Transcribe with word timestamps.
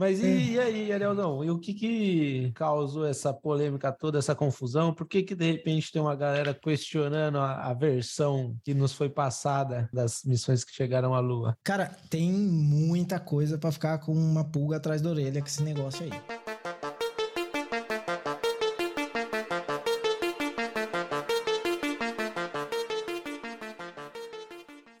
Mas 0.00 0.18
e, 0.22 0.52
e 0.52 0.58
aí, 0.58 0.90
Arielzão? 0.90 1.44
E 1.44 1.50
o 1.50 1.58
que 1.58 1.74
que 1.74 2.52
causou 2.54 3.04
essa 3.04 3.34
polêmica 3.34 3.92
toda, 3.92 4.18
essa 4.18 4.34
confusão? 4.34 4.94
Por 4.94 5.06
que 5.06 5.22
que 5.22 5.34
de 5.34 5.52
repente 5.52 5.92
tem 5.92 6.00
uma 6.00 6.16
galera 6.16 6.54
questionando 6.54 7.36
a, 7.36 7.66
a 7.66 7.74
versão 7.74 8.56
que 8.64 8.72
nos 8.72 8.94
foi 8.94 9.10
passada 9.10 9.90
das 9.92 10.24
missões 10.24 10.64
que 10.64 10.72
chegaram 10.72 11.14
à 11.14 11.20
Lua? 11.20 11.54
Cara, 11.62 11.94
tem 12.08 12.32
muita 12.32 13.20
coisa 13.20 13.58
pra 13.58 13.70
ficar 13.70 13.98
com 13.98 14.12
uma 14.12 14.42
pulga 14.42 14.78
atrás 14.78 15.02
da 15.02 15.10
orelha 15.10 15.42
com 15.42 15.46
esse 15.46 15.62
negócio 15.62 16.02
aí. 16.02 16.10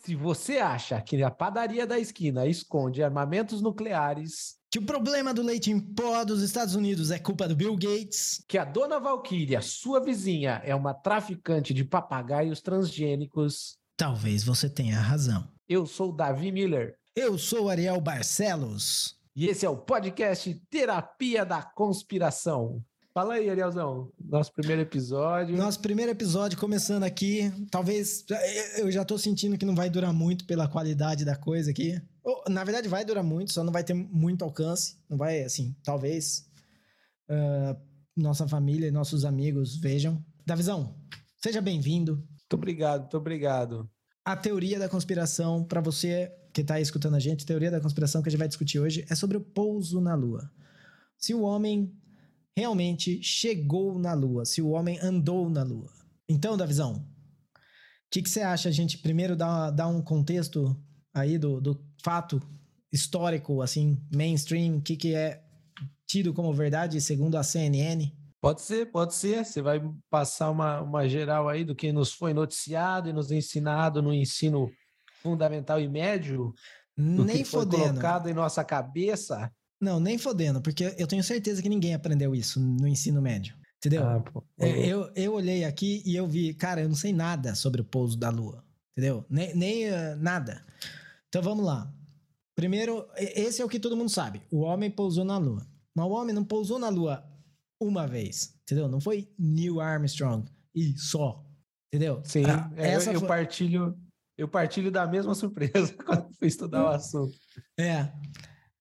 Se 0.00 0.14
você 0.14 0.58
acha 0.58 1.00
que 1.00 1.22
a 1.22 1.30
padaria 1.30 1.86
da 1.86 1.98
esquina 1.98 2.46
esconde 2.46 3.02
armamentos 3.02 3.62
nucleares, 3.62 4.59
Que 4.70 4.78
o 4.78 4.82
problema 4.86 5.34
do 5.34 5.42
leite 5.42 5.70
em 5.70 5.80
pó 5.80 6.24
dos 6.24 6.42
Estados 6.42 6.76
Unidos 6.76 7.10
é 7.10 7.18
culpa 7.18 7.48
do 7.48 7.56
Bill 7.56 7.74
Gates. 7.76 8.44
que 8.46 8.56
a 8.56 8.64
dona 8.64 9.00
Valkyria, 9.00 9.60
sua 9.60 9.98
vizinha, 9.98 10.60
é 10.64 10.74
uma 10.74 10.94
traficante 10.94 11.74
de 11.74 11.84
papagaios 11.84 12.60
transgênicos, 12.60 13.78
Talvez 13.96 14.42
você 14.44 14.68
tenha 14.70 14.98
razão. 14.98 15.46
eu 15.68 15.84
sou 15.86 16.10
o 16.10 16.16
Davi 16.16 16.50
Miller. 16.52 16.94
Eu 17.14 17.36
sou 17.36 17.68
Ariel 17.68 18.00
Barcelos. 18.00 19.16
E 19.36 19.46
esse 19.46 19.66
é 19.66 19.68
o 19.68 19.76
podcast 19.76 20.54
Terapia 20.70 21.44
da 21.44 21.62
Conspiração. 21.62 22.82
Fala 23.12 23.34
aí, 23.34 23.50
Arielzão. 23.50 24.08
Nosso 24.24 24.52
primeiro 24.52 24.82
episódio. 24.82 25.56
Nosso 25.56 25.80
primeiro 25.80 26.12
episódio 26.12 26.56
começando 26.56 27.02
aqui. 27.02 27.52
Talvez 27.70 28.24
eu 28.78 28.90
já 28.90 29.04
tô 29.04 29.18
sentindo 29.18 29.58
que 29.58 29.66
não 29.66 29.74
vai 29.74 29.90
durar 29.90 30.12
muito 30.12 30.46
pela 30.46 30.68
qualidade 30.68 31.24
da 31.24 31.36
coisa 31.36 31.70
aqui. 31.72 32.00
Na 32.48 32.64
verdade, 32.64 32.88
vai 32.88 33.04
durar 33.04 33.24
muito, 33.24 33.52
só 33.52 33.64
não 33.64 33.72
vai 33.72 33.82
ter 33.82 33.94
muito 33.94 34.44
alcance. 34.44 34.96
Não 35.08 35.16
vai, 35.16 35.42
assim, 35.42 35.74
talvez 35.82 36.50
ah, 37.30 37.76
nossa 38.16 38.46
família 38.48 38.88
e 38.88 38.90
nossos 38.90 39.24
amigos 39.24 39.76
vejam. 39.76 40.22
Davizão, 40.44 40.96
seja 41.40 41.60
bem-vindo. 41.60 42.16
Muito 42.16 42.54
obrigado, 42.54 43.02
muito 43.02 43.16
obrigado. 43.16 43.90
A 44.24 44.36
teoria 44.36 44.78
da 44.78 44.88
conspiração, 44.88 45.64
para 45.64 45.80
você 45.80 46.32
que 46.52 46.64
tá 46.64 46.74
aí 46.74 46.82
escutando 46.82 47.14
a 47.14 47.20
gente, 47.20 47.44
a 47.44 47.46
teoria 47.46 47.70
da 47.70 47.80
conspiração 47.80 48.20
que 48.20 48.28
a 48.28 48.30
gente 48.30 48.38
vai 48.38 48.48
discutir 48.48 48.80
hoje 48.80 49.06
é 49.08 49.14
sobre 49.14 49.36
o 49.36 49.40
pouso 49.40 50.00
na 50.00 50.16
Lua. 50.16 50.50
Se 51.16 51.32
o 51.32 51.42
homem 51.42 51.94
realmente 52.56 53.22
chegou 53.22 53.96
na 53.96 54.12
Lua, 54.12 54.44
se 54.44 54.60
o 54.60 54.70
homem 54.70 54.98
andou 55.00 55.48
na 55.48 55.62
Lua. 55.62 55.92
Então, 56.28 56.56
Davizão, 56.56 56.94
o 56.94 57.00
que, 58.10 58.22
que 58.22 58.28
você 58.28 58.40
acha? 58.40 58.68
A 58.68 58.72
gente 58.72 58.98
primeiro 58.98 59.36
dá, 59.36 59.70
dá 59.70 59.86
um 59.86 60.02
contexto 60.02 60.76
aí 61.14 61.38
do, 61.38 61.60
do 61.60 61.89
fato 62.02 62.40
histórico, 62.92 63.62
assim, 63.62 63.98
mainstream, 64.14 64.78
o 64.78 64.82
que, 64.82 64.96
que 64.96 65.14
é 65.14 65.42
tido 66.06 66.32
como 66.32 66.52
verdade 66.52 67.00
segundo 67.00 67.36
a 67.36 67.42
CNN? 67.42 68.12
Pode 68.40 68.62
ser, 68.62 68.86
pode 68.90 69.14
ser. 69.14 69.44
Você 69.44 69.60
vai 69.60 69.82
passar 70.08 70.50
uma, 70.50 70.80
uma 70.80 71.08
geral 71.08 71.48
aí 71.48 71.64
do 71.64 71.74
que 71.74 71.92
nos 71.92 72.12
foi 72.12 72.32
noticiado 72.32 73.08
e 73.08 73.12
nos 73.12 73.30
ensinado 73.30 74.02
no 74.02 74.12
ensino 74.12 74.70
fundamental 75.22 75.80
e 75.80 75.88
médio, 75.88 76.54
do 76.96 77.24
Nem 77.24 77.38
que 77.38 77.44
foi 77.44 77.60
fodendo. 77.60 77.88
colocado 77.88 78.28
em 78.28 78.34
nossa 78.34 78.64
cabeça. 78.64 79.52
Não, 79.80 80.00
nem 80.00 80.18
fodendo, 80.18 80.60
porque 80.60 80.94
eu 80.98 81.06
tenho 81.06 81.22
certeza 81.22 81.62
que 81.62 81.68
ninguém 81.68 81.94
aprendeu 81.94 82.34
isso 82.34 82.60
no 82.60 82.88
ensino 82.88 83.20
médio. 83.20 83.54
Entendeu? 83.78 84.06
Ah, 84.06 84.20
pô. 84.20 84.44
Eu, 84.58 84.76
eu, 84.76 85.12
eu 85.14 85.32
olhei 85.34 85.64
aqui 85.64 86.02
e 86.04 86.14
eu 86.14 86.26
vi, 86.26 86.52
cara, 86.52 86.82
eu 86.82 86.88
não 86.88 86.94
sei 86.94 87.14
nada 87.14 87.54
sobre 87.54 87.80
o 87.80 87.84
pouso 87.84 88.18
da 88.18 88.28
Lua. 88.28 88.62
Entendeu? 88.92 89.24
Nem, 89.30 89.54
nem 89.54 89.84
eh, 89.86 90.14
nada. 90.16 90.62
Então 91.30 91.42
vamos 91.42 91.64
lá. 91.64 91.90
Primeiro, 92.56 93.06
esse 93.16 93.62
é 93.62 93.64
o 93.64 93.68
que 93.68 93.80
todo 93.80 93.96
mundo 93.96 94.10
sabe. 94.10 94.42
O 94.50 94.60
homem 94.60 94.90
pousou 94.90 95.24
na 95.24 95.38
Lua. 95.38 95.66
Mas 95.94 96.06
o 96.06 96.10
homem 96.10 96.34
não 96.34 96.44
pousou 96.44 96.78
na 96.78 96.88
Lua 96.88 97.24
uma 97.80 98.06
vez. 98.06 98.54
Entendeu? 98.62 98.88
Não 98.88 99.00
foi 99.00 99.32
Neil 99.38 99.80
Armstrong 99.80 100.44
e 100.74 100.96
só. 100.98 101.44
Entendeu? 101.92 102.20
Sim, 102.24 102.44
Ah, 102.44 102.70
é, 102.76 102.90
essa 102.92 103.12
eu 103.12 103.20
foi- 103.20 103.28
partilho. 103.28 103.96
Eu 104.36 104.48
partilho 104.48 104.90
da 104.90 105.06
mesma 105.06 105.34
surpresa 105.34 105.94
quando 106.04 106.32
fui 106.38 106.48
estudar 106.48 106.84
o 106.84 106.88
assunto. 106.88 107.34
É. 107.78 108.12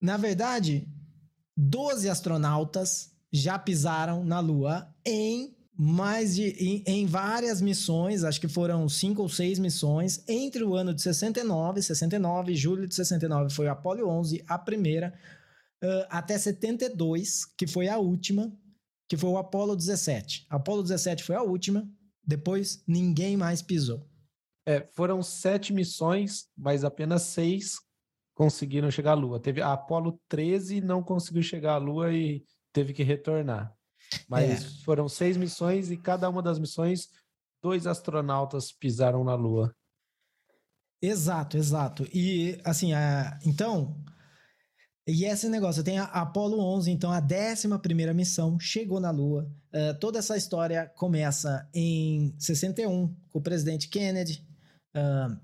Na 0.02 0.18
verdade, 0.18 0.88
12 1.58 2.10
astronautas 2.10 3.12
já 3.32 3.60
pisaram 3.60 4.24
na 4.24 4.40
Lua 4.40 4.94
em 5.06 5.56
mais 5.82 6.36
de 6.36 6.50
em, 6.60 6.84
em 6.86 7.06
várias 7.06 7.62
missões, 7.62 8.26
acho 8.26 8.42
que 8.42 8.50
foram 8.50 8.90
cinco 8.90 9.22
ou 9.22 9.30
seis 9.30 9.58
missões 9.58 10.22
entre 10.28 10.62
o 10.62 10.76
ano 10.76 10.94
de 10.94 11.02
69, 11.02 11.82
69, 11.82 12.54
julho 12.54 12.86
de 12.86 12.94
69 12.94 13.54
foi 13.54 13.68
o 13.68 13.72
Apollo 13.72 14.06
11, 14.10 14.44
a 14.46 14.60
primeira, 14.60 15.18
ãh, 15.82 16.06
até 16.10 16.38
72, 16.38 17.46
que 17.58 17.66
foi 17.66 17.88
a 17.88 17.98
última, 17.98 18.52
que 19.08 19.16
foi 19.16 19.30
o 19.30 19.38
Apollo 19.38 19.74
17. 19.74 20.48
Apollo 20.50 20.84
17 20.84 21.24
foi 21.24 21.38
a 21.38 21.44
última, 21.44 21.90
depois 22.22 22.84
ninguém 22.86 23.38
mais 23.38 23.62
pisou. 23.62 24.06
É, 24.68 24.86
foram 24.92 25.24
sete 25.24 25.72
missões, 25.72 26.50
mas 26.58 26.84
apenas 26.84 27.22
seis 27.22 27.78
conseguiram 28.36 28.92
chegar 28.92 29.12
à 29.12 29.16
Lua. 29.16 29.40
Teve 29.40 29.62
a 29.62 29.72
Apollo 29.72 30.20
13 30.28 30.82
não 30.82 31.02
conseguiu 31.02 31.42
chegar 31.42 31.76
à 31.76 31.78
Lua 31.78 32.14
e 32.14 32.44
teve 32.74 32.92
que 32.92 33.02
retornar. 33.02 33.74
Mas 34.28 34.64
É. 34.64 34.84
foram 34.84 35.08
seis 35.08 35.38
missões 35.38 35.92
e 35.92 35.98
cada 35.98 36.30
uma 36.30 36.42
das 36.42 36.60
missões 36.60 37.10
dois 37.62 37.86
astronautas 37.86 38.72
pisaram 38.72 39.24
na 39.24 39.36
Lua. 39.36 39.74
Exato, 41.02 41.58
exato. 41.58 42.08
E 42.14 42.60
assim, 42.64 42.94
a, 42.94 43.40
então, 43.46 43.96
e 45.08 45.26
esse 45.26 45.48
negócio, 45.50 45.84
tem 45.84 45.98
a 45.98 46.04
Apollo 46.04 46.60
11, 46.60 46.92
então 46.92 47.12
a 47.12 47.20
11 47.20 47.80
primeira 47.82 48.14
missão 48.14 48.60
chegou 48.60 49.00
na 49.00 49.10
Lua. 49.12 49.50
Eh, 49.72 49.94
toda 49.94 50.20
essa 50.20 50.36
história 50.36 50.92
começa 50.96 51.68
em 51.74 52.36
61 52.38 53.16
com 53.30 53.40
o 53.40 53.42
presidente 53.42 53.88
Kennedy 53.88 54.46
ah, 54.94 55.38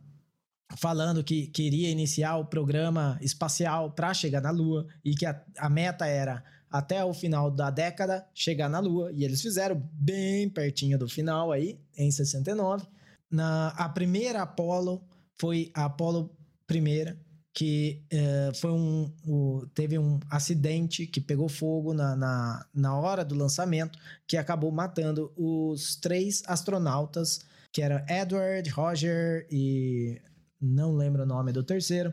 falando 0.78 1.24
que 1.24 1.48
queria 1.48 1.90
iniciar 1.90 2.38
o 2.38 2.46
programa 2.46 3.18
espacial 3.22 3.92
para 3.92 4.14
chegar 4.14 4.42
na 4.42 4.52
Lua 4.52 4.86
e 5.04 5.16
que 5.16 5.26
a, 5.26 5.42
a 5.58 5.70
meta 5.70 6.06
era 6.06 6.44
até 6.78 7.04
o 7.04 7.14
final 7.14 7.50
da 7.52 7.70
década 7.70 8.26
chegar 8.34 8.70
na 8.70 8.80
Lua 8.80 9.12
e 9.14 9.24
eles 9.24 9.42
fizeram 9.42 9.82
bem 9.94 10.50
pertinho 10.50 10.98
do 10.98 11.08
final 11.08 11.52
aí 11.52 11.80
em 11.98 12.10
69. 12.12 12.86
Na 13.32 13.70
a 13.70 13.90
primeira 13.90 14.42
Apollo 14.42 15.02
foi 15.40 15.72
a 15.74 15.86
Apollo 15.86 16.30
primeira 16.68 17.18
que 17.54 18.04
eh, 18.12 18.52
foi 18.56 18.72
um 18.72 19.10
o- 19.26 19.66
teve 19.74 19.98
um 19.98 20.20
acidente 20.30 21.08
que 21.08 21.22
pegou 21.22 21.48
fogo 21.48 21.94
na, 21.94 22.14
na, 22.16 22.66
na 22.74 23.00
hora 23.00 23.24
do 23.24 23.34
lançamento 23.36 23.98
que 24.28 24.36
acabou 24.36 24.72
matando 24.72 25.32
os 25.38 25.96
três 25.96 26.44
astronautas 26.48 27.40
que 27.72 27.82
eram 27.82 28.04
Edward, 28.10 28.70
Roger 28.70 29.48
e 29.50 30.22
não 30.60 30.94
lembro 30.96 31.24
o 31.24 31.26
nome 31.26 31.52
do 31.54 31.64
terceiro 31.64 32.12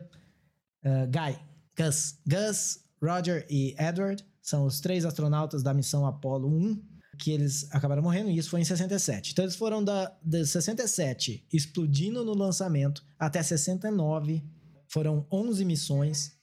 eh, 0.83 1.07
Guy, 1.07 1.37
Gus, 1.77 2.17
Gus, 2.25 2.79
Roger 3.03 3.45
e 3.49 3.75
Edward 3.77 4.25
são 4.41 4.65
os 4.65 4.79
três 4.79 5.03
astronautas 5.05 5.61
da 5.61 5.73
missão 5.73 6.05
Apollo 6.05 6.47
1 6.47 6.93
que 7.17 7.31
eles 7.31 7.67
acabaram 7.71 8.01
morrendo, 8.01 8.29
e 8.29 8.37
isso 8.37 8.49
foi 8.49 8.61
em 8.61 8.65
67. 8.65 9.31
Então 9.31 9.45
eles 9.45 9.55
foram 9.55 9.83
da, 9.83 10.15
de 10.23 10.45
67 10.45 11.45
explodindo 11.53 12.23
no 12.23 12.33
lançamento 12.33 13.05
até 13.19 13.41
69. 13.41 14.43
Foram 14.87 15.25
11 15.31 15.63
missões. 15.65 16.35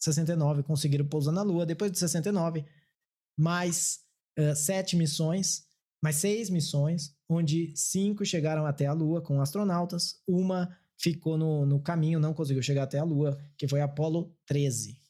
69 0.00 0.62
conseguiram 0.62 1.06
pousar 1.06 1.32
na 1.32 1.42
Lua. 1.42 1.66
Depois 1.66 1.90
de 1.92 1.98
69, 1.98 2.64
mais 3.38 4.00
eh, 4.36 4.54
sete 4.54 4.96
missões, 4.96 5.64
mais 6.02 6.16
seis 6.16 6.50
missões, 6.50 7.14
onde 7.28 7.72
cinco 7.74 8.24
chegaram 8.24 8.66
até 8.66 8.86
a 8.86 8.92
Lua 8.92 9.20
com 9.22 9.40
astronautas. 9.40 10.20
Uma 10.26 10.74
ficou 10.98 11.36
no, 11.36 11.66
no 11.66 11.80
caminho, 11.80 12.20
não 12.20 12.34
conseguiu 12.34 12.62
chegar 12.62 12.84
até 12.84 12.98
a 12.98 13.04
Lua, 13.04 13.38
que 13.56 13.68
foi 13.68 13.80
a 13.80 13.84
Apollo 13.84 14.34
13. 14.46 15.03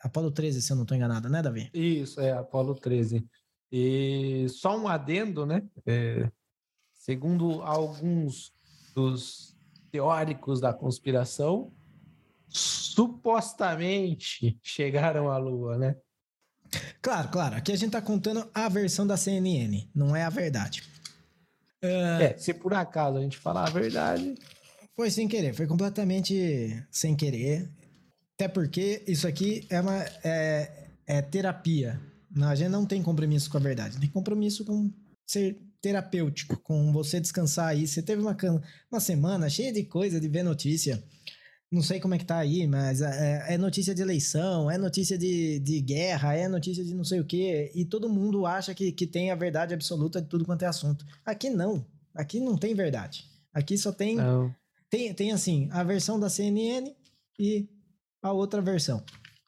Apollo 0.00 0.30
13, 0.30 0.60
se 0.60 0.72
eu 0.72 0.76
não 0.76 0.82
estou 0.82 0.96
enganado, 0.96 1.28
né, 1.28 1.42
Davi? 1.42 1.70
Isso, 1.72 2.20
é 2.20 2.32
Apollo 2.32 2.74
13. 2.74 3.24
E 3.70 4.46
só 4.50 4.78
um 4.78 4.86
adendo, 4.86 5.46
né? 5.46 5.62
É, 5.86 6.30
segundo 6.94 7.62
alguns 7.62 8.52
dos 8.94 9.56
teóricos 9.90 10.60
da 10.60 10.74
conspiração, 10.74 11.72
supostamente 12.48 14.58
chegaram 14.62 15.30
à 15.30 15.38
Lua, 15.38 15.78
né? 15.78 15.96
Claro, 17.00 17.28
claro. 17.28 17.56
Aqui 17.56 17.72
a 17.72 17.76
gente 17.76 17.92
tá 17.92 18.02
contando 18.02 18.48
a 18.54 18.68
versão 18.68 19.06
da 19.06 19.16
CNN, 19.16 19.88
não 19.94 20.14
é 20.14 20.24
a 20.24 20.30
verdade. 20.30 20.82
É, 21.82 22.36
se 22.38 22.54
por 22.54 22.72
acaso 22.74 23.18
a 23.18 23.20
gente 23.20 23.38
falar 23.38 23.66
a 23.66 23.70
verdade, 23.70 24.34
Foi 24.94 25.10
sem 25.10 25.26
querer, 25.26 25.54
foi 25.54 25.66
completamente 25.66 26.86
sem 26.90 27.16
querer. 27.16 27.68
Até 28.42 28.48
porque 28.48 29.04
isso 29.06 29.28
aqui 29.28 29.64
é 29.70 29.80
uma 29.80 30.02
é, 30.24 30.88
é 31.06 31.22
terapia. 31.22 32.00
Não, 32.28 32.48
a 32.48 32.56
gente 32.56 32.70
não 32.70 32.84
tem 32.84 33.00
compromisso 33.00 33.48
com 33.48 33.56
a 33.56 33.60
verdade, 33.60 34.00
tem 34.00 34.08
compromisso 34.08 34.64
com 34.64 34.92
ser 35.24 35.56
terapêutico, 35.80 36.60
com 36.60 36.92
você 36.92 37.20
descansar 37.20 37.68
aí. 37.68 37.86
Você 37.86 38.02
teve 38.02 38.20
uma, 38.20 38.36
uma 38.90 38.98
semana 38.98 39.48
cheia 39.48 39.72
de 39.72 39.84
coisa, 39.84 40.20
de 40.20 40.26
ver 40.26 40.42
notícia. 40.42 41.00
não 41.70 41.82
sei 41.82 42.00
como 42.00 42.16
é 42.16 42.18
que 42.18 42.24
tá 42.24 42.36
aí, 42.36 42.66
mas 42.66 43.00
é, 43.00 43.54
é 43.54 43.56
notícia 43.56 43.94
de 43.94 44.02
eleição, 44.02 44.68
é 44.68 44.76
notícia 44.76 45.16
de, 45.16 45.60
de 45.60 45.80
guerra, 45.80 46.34
é 46.34 46.48
notícia 46.48 46.84
de 46.84 46.94
não 46.94 47.04
sei 47.04 47.20
o 47.20 47.24
quê, 47.24 47.70
e 47.76 47.84
todo 47.84 48.10
mundo 48.10 48.44
acha 48.44 48.74
que, 48.74 48.90
que 48.90 49.06
tem 49.06 49.30
a 49.30 49.36
verdade 49.36 49.72
absoluta 49.72 50.20
de 50.20 50.26
tudo 50.26 50.44
quanto 50.44 50.64
é 50.64 50.66
assunto. 50.66 51.06
Aqui 51.24 51.48
não. 51.48 51.86
Aqui 52.12 52.40
não 52.40 52.58
tem 52.58 52.74
verdade. 52.74 53.24
Aqui 53.54 53.78
só 53.78 53.92
tem. 53.92 54.16
Não. 54.16 54.52
Tem, 54.90 55.14
tem 55.14 55.30
assim, 55.30 55.68
a 55.70 55.84
versão 55.84 56.18
da 56.18 56.28
CNN 56.28 56.92
e 57.38 57.68
a 58.22 58.32
outra 58.32 58.62
versão. 58.62 59.04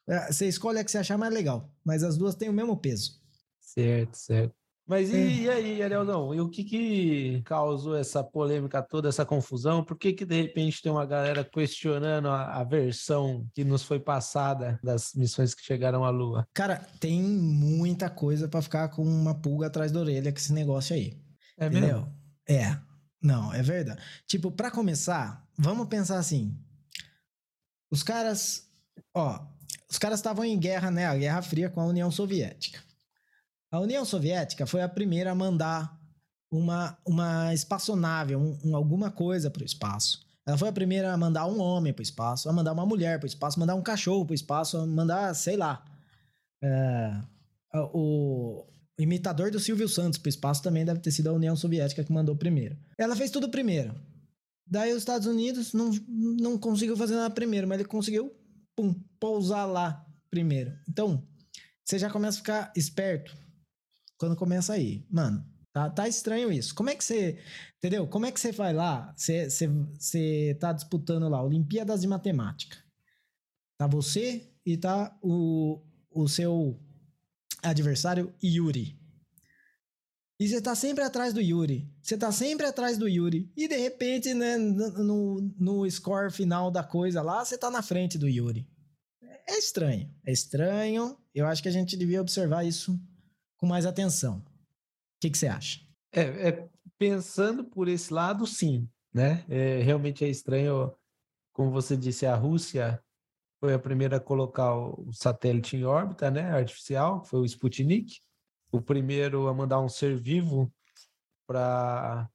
É, 0.07 0.31
você 0.31 0.47
escolhe 0.47 0.79
a 0.79 0.85
que 0.85 0.91
você 0.91 0.99
achar 0.99 1.17
mais 1.17 1.33
legal, 1.33 1.71
mas 1.85 2.03
as 2.03 2.19
duas 2.19 2.35
têm 2.35 2.49
o 2.49 2.53
mesmo 2.53 2.77
peso. 2.77 3.23
Certo, 3.61 4.17
certo. 4.17 4.55
Mas 4.87 5.09
e, 5.09 5.17
é. 5.17 5.27
e 5.31 5.51
aí, 5.51 5.83
Arielzão? 5.83 6.35
E 6.35 6.41
o 6.41 6.49
que 6.49 6.63
que 6.63 7.43
causou 7.47 7.97
essa 7.97 8.23
polêmica 8.23 8.83
toda, 8.83 9.09
essa 9.09 9.25
confusão? 9.25 9.83
Por 9.83 9.97
que 9.97 10.13
que 10.13 10.27
de 10.27 10.43
repente 10.43 10.83
tem 10.83 10.93
uma 10.93 11.07
galera 11.07 11.43
questionando 11.43 12.29
a, 12.29 12.61
a 12.61 12.65
versão 12.65 13.49
que 13.55 13.65
nos 13.65 13.83
foi 13.83 13.99
passada 13.99 14.79
das 14.83 15.15
missões 15.15 15.55
que 15.55 15.63
chegaram 15.63 16.05
à 16.05 16.11
Lua? 16.11 16.47
Cara, 16.53 16.87
tem 17.01 17.23
muita 17.23 18.11
coisa 18.11 18.47
para 18.47 18.61
ficar 18.61 18.89
com 18.91 19.03
uma 19.03 19.35
pulga 19.35 19.69
atrás 19.69 19.91
da 19.91 20.01
orelha 20.01 20.31
com 20.31 20.39
esse 20.39 20.53
negócio 20.53 20.95
aí. 20.95 21.19
É 21.57 21.67
entendeu? 21.67 22.01
mesmo? 22.01 22.15
É. 22.47 22.79
Não, 23.23 23.55
é 23.55 23.63
verdade. 23.63 24.03
Tipo, 24.27 24.51
para 24.53 24.71
começar, 24.71 25.49
vamos 25.57 25.89
pensar 25.89 26.19
assim. 26.19 26.55
Os 27.91 28.03
caras, 28.03 28.69
ó, 29.15 29.41
os 29.91 29.99
caras 29.99 30.19
estavam 30.19 30.45
em 30.45 30.59
guerra, 30.59 30.91
né? 30.91 31.07
A 31.07 31.17
Guerra 31.17 31.43
Fria 31.43 31.71
com 31.71 31.81
a 31.81 31.87
União 31.87 32.11
Soviética. 32.11 32.83
A 33.71 33.81
União 33.81 34.05
Soviética 34.05 34.67
foi 34.67 34.83
a 34.83 34.89
primeira 34.89 35.33
a 35.33 35.35
mandar 35.35 35.99
uma, 36.51 36.97
uma 37.07 37.53
espaçonave, 37.53 38.37
um, 38.37 38.59
um 38.65 38.77
alguma 38.77 39.11
coisa 39.11 39.51
para 39.51 39.63
o 39.63 39.67
espaço. 39.67 40.25
Ela 40.47 40.59
foi 40.59 40.69
a 40.69 40.73
primeira 40.73 41.13
a 41.13 41.17
mandar 41.17 41.47
um 41.47 41.61
homem 41.61 41.93
para 41.93 42.01
o 42.01 42.03
espaço, 42.03 42.49
a 42.49 42.53
mandar 42.53 42.73
uma 42.73 42.85
mulher 42.85 43.19
para 43.19 43.27
o 43.27 43.29
espaço, 43.29 43.59
mandar 43.59 43.75
um 43.75 43.83
cachorro 43.83 44.25
para 44.27 44.33
o 44.33 44.35
espaço, 44.35 44.77
a 44.77 44.87
mandar, 44.87 45.35
sei 45.35 45.57
lá. 45.57 45.85
É, 46.63 47.21
o 47.93 48.65
imitador 48.99 49.51
do 49.51 49.59
Silvio 49.59 49.89
Santos 49.89 50.19
para 50.19 50.29
o 50.29 50.31
espaço 50.31 50.63
também 50.63 50.85
deve 50.85 51.01
ter 51.01 51.11
sido 51.11 51.29
a 51.29 51.33
União 51.33 51.57
Soviética 51.57 52.05
que 52.05 52.13
mandou 52.13 52.37
primeiro. 52.37 52.77
Ela 52.99 53.17
fez 53.17 53.31
tudo 53.31 53.49
primeiro. 53.49 53.95
Daí 54.67 54.93
os 54.93 54.99
Estados 54.99 55.27
Unidos 55.27 55.73
não, 55.73 55.91
não 56.09 56.59
conseguiu 56.59 56.97
fazer 56.97 57.15
nada 57.15 57.35
primeiro, 57.35 57.69
mas 57.69 57.79
ele 57.79 57.89
conseguiu 57.89 58.35
pum, 58.75 58.95
pousar 59.21 59.67
lá 59.67 60.05
primeiro. 60.31 60.77
Então, 60.89 61.27
você 61.85 61.99
já 61.99 62.11
começa 62.11 62.39
a 62.39 62.41
ficar 62.41 62.73
esperto 62.75 63.37
quando 64.19 64.37
começa 64.37 64.73
aí. 64.73 65.07
Mano, 65.11 65.45
tá, 65.73 65.91
tá 65.91 66.09
estranho 66.09 66.51
isso. 66.51 66.75
Como 66.75 66.91
é 66.91 66.95
que 66.95 67.05
você. 67.05 67.39
Entendeu? 67.77 68.09
Como 68.09 68.27
é 68.27 68.33
que 68.33 68.41
você 68.41 68.53
vai 68.53 68.73
lá? 68.73 69.13
Você, 69.17 69.51
você, 69.51 69.69
você 69.69 70.57
tá 70.59 70.73
disputando 70.73 71.29
lá 71.29 71.43
Olimpíadas 71.43 72.01
de 72.01 72.09
Matemática. 72.09 72.79
Tá 73.79 73.87
você 73.87 74.51
e 74.65 74.77
tá 74.77 75.17
o, 75.23 75.83
o 76.11 76.27
seu 76.27 76.81
adversário 77.63 78.33
Yuri. 78.43 78.99
E 80.45 80.49
você 80.49 80.61
tá 80.61 80.75
sempre 80.75 81.03
atrás 81.03 81.33
do 81.33 81.41
Yuri. 81.41 81.91
Você 82.03 82.19
tá 82.19 82.31
sempre 82.31 82.67
atrás 82.67 82.99
do 82.99 83.09
Yuri. 83.09 83.51
E 83.57 83.67
de 83.67 83.79
repente, 83.79 84.35
né, 84.35 84.59
no, 84.59 85.41
no 85.59 85.91
score 85.91 86.31
final 86.31 86.71
da 86.71 86.85
coisa 86.85 87.23
lá, 87.23 87.43
você 87.43 87.57
tá 87.57 87.71
na 87.71 87.81
frente 87.81 88.19
do 88.19 88.29
Yuri. 88.29 88.69
É 89.49 89.57
estranho. 89.57 90.15
É 90.23 90.31
estranho. 90.31 91.17
Eu 91.35 91.47
acho 91.47 91.63
que 91.63 91.69
a 91.71 91.73
gente 91.73 91.97
devia 91.97 92.21
observar 92.21 92.63
isso 92.63 93.01
com 93.57 93.67
mais 93.67 93.87
atenção. 93.87 94.41
O 94.41 94.43
que, 95.19 95.35
você 95.35 95.47
acha? 95.47 95.81
É, 96.13 96.49
é, 96.49 96.69
pensando 96.99 97.65
por 97.65 97.89
esse 97.89 98.13
lado, 98.13 98.47
sim. 98.47 98.87
Né? 99.15 99.47
É, 99.49 99.81
realmente 99.81 100.27
é 100.27 100.29
estranho. 100.29 100.93
Como 101.55 101.71
você 101.71 101.97
disse, 101.97 102.27
a 102.27 102.35
Rússia 102.35 103.03
foi 103.59 103.73
a 103.73 103.79
primeira 103.79 104.19
a 104.19 104.21
colocar 104.21 104.77
o 104.77 105.11
satélite 105.11 105.75
em 105.75 105.85
órbita, 105.85 106.31
né, 106.31 106.51
artificial, 106.51 107.25
foi 107.25 107.41
o 107.41 107.47
Sputnik 107.47 108.21
o 108.75 108.83
primeiro 108.83 109.47
a 109.47 109.55
mandar 109.55 109.81
um 109.81 109.89
ser 109.89 110.17
vivo 110.17 110.73
para 111.47 112.29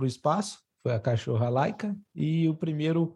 o 0.00 0.06
espaço, 0.06 0.62
foi 0.82 0.94
a 0.94 1.00
cachorra 1.00 1.50
Laika, 1.50 1.94
e 2.14 2.48
o 2.48 2.56
primeiro 2.56 3.14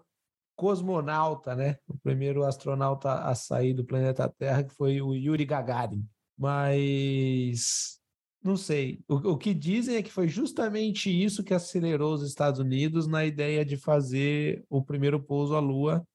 cosmonauta, 0.55 1.55
né? 1.55 1.79
O 1.89 1.99
primeiro 1.99 2.45
astronauta 2.45 3.15
a 3.25 3.35
sair 3.35 3.73
do 3.73 3.83
planeta 3.83 4.29
Terra, 4.39 4.63
que 4.63 4.75
foi 4.75 5.01
o 5.01 5.15
Yuri 5.15 5.47
Gagarin. 5.47 6.07
Mas 6.37 7.99
não 8.43 8.59
sei. 8.59 9.03
O, 9.09 9.15
o 9.15 9.39
que 9.39 9.55
dizem 9.55 9.97
é 9.97 10.03
que 10.03 10.13
foi 10.13 10.29
justamente 10.29 11.09
isso 11.11 11.43
que 11.43 11.55
acelerou 11.55 12.13
os 12.13 12.23
Estados 12.23 12.61
Unidos 12.61 13.07
na 13.07 13.25
ideia 13.25 13.65
de 13.65 13.79
fazer 13.79 14.63
o 14.69 14.85
primeiro 14.85 15.19
pouso 15.19 15.55
à 15.55 15.61
Lua, 15.61 16.07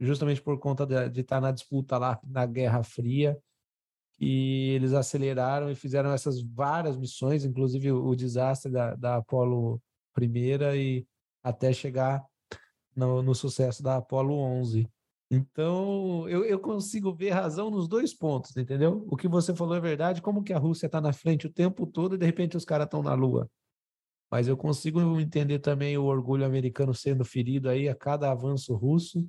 justamente 0.00 0.42
por 0.42 0.58
conta 0.58 0.84
de, 0.84 1.08
de 1.10 1.20
estar 1.20 1.40
na 1.40 1.52
disputa 1.52 1.96
lá 1.96 2.18
na 2.24 2.44
Guerra 2.44 2.82
Fria 2.82 3.40
e 4.18 4.70
eles 4.70 4.92
aceleraram 4.92 5.70
e 5.70 5.74
fizeram 5.74 6.10
essas 6.12 6.40
várias 6.40 6.96
missões, 6.96 7.44
inclusive 7.44 7.92
o, 7.92 8.14
desastre 8.14 8.72
da, 8.72 8.94
da 8.94 9.16
Apollo 9.16 9.80
primeira 10.14 10.76
e 10.76 11.06
até 11.42 11.72
chegar 11.72 12.24
no, 12.94 13.22
no 13.22 13.34
sucesso 13.34 13.82
da 13.82 13.96
Apollo 13.96 14.34
11. 14.34 14.88
Então, 15.30 16.28
eu, 16.28 16.44
eu 16.44 16.58
consigo 16.58 17.12
ver 17.12 17.30
razão 17.30 17.70
nos 17.70 17.88
dois 17.88 18.14
pontos, 18.14 18.56
entendeu? 18.56 19.04
O 19.10 19.16
que 19.16 19.28
você 19.28 19.54
falou 19.54 19.76
é 19.76 19.80
verdade, 19.80 20.22
como 20.22 20.42
que 20.42 20.52
a 20.52 20.58
Rússia 20.58 20.86
está 20.86 21.00
na 21.00 21.12
frente 21.12 21.46
o 21.46 21.52
tempo 21.52 21.86
todo 21.86 22.14
e 22.14 22.18
de 22.18 22.24
repente 22.24 22.56
os 22.56 22.64
caras 22.64 22.86
estão 22.86 23.02
na 23.02 23.12
Lua. 23.12 23.50
Mas 24.30 24.48
eu 24.48 24.56
consigo 24.56 25.20
entender 25.20 25.58
também 25.58 25.98
o 25.98 26.04
orgulho 26.04 26.44
americano 26.44 26.94
sendo 26.94 27.24
ferido 27.24 27.68
aí 27.68 27.88
a 27.88 27.94
cada 27.94 28.30
avanço 28.30 28.74
russo 28.74 29.28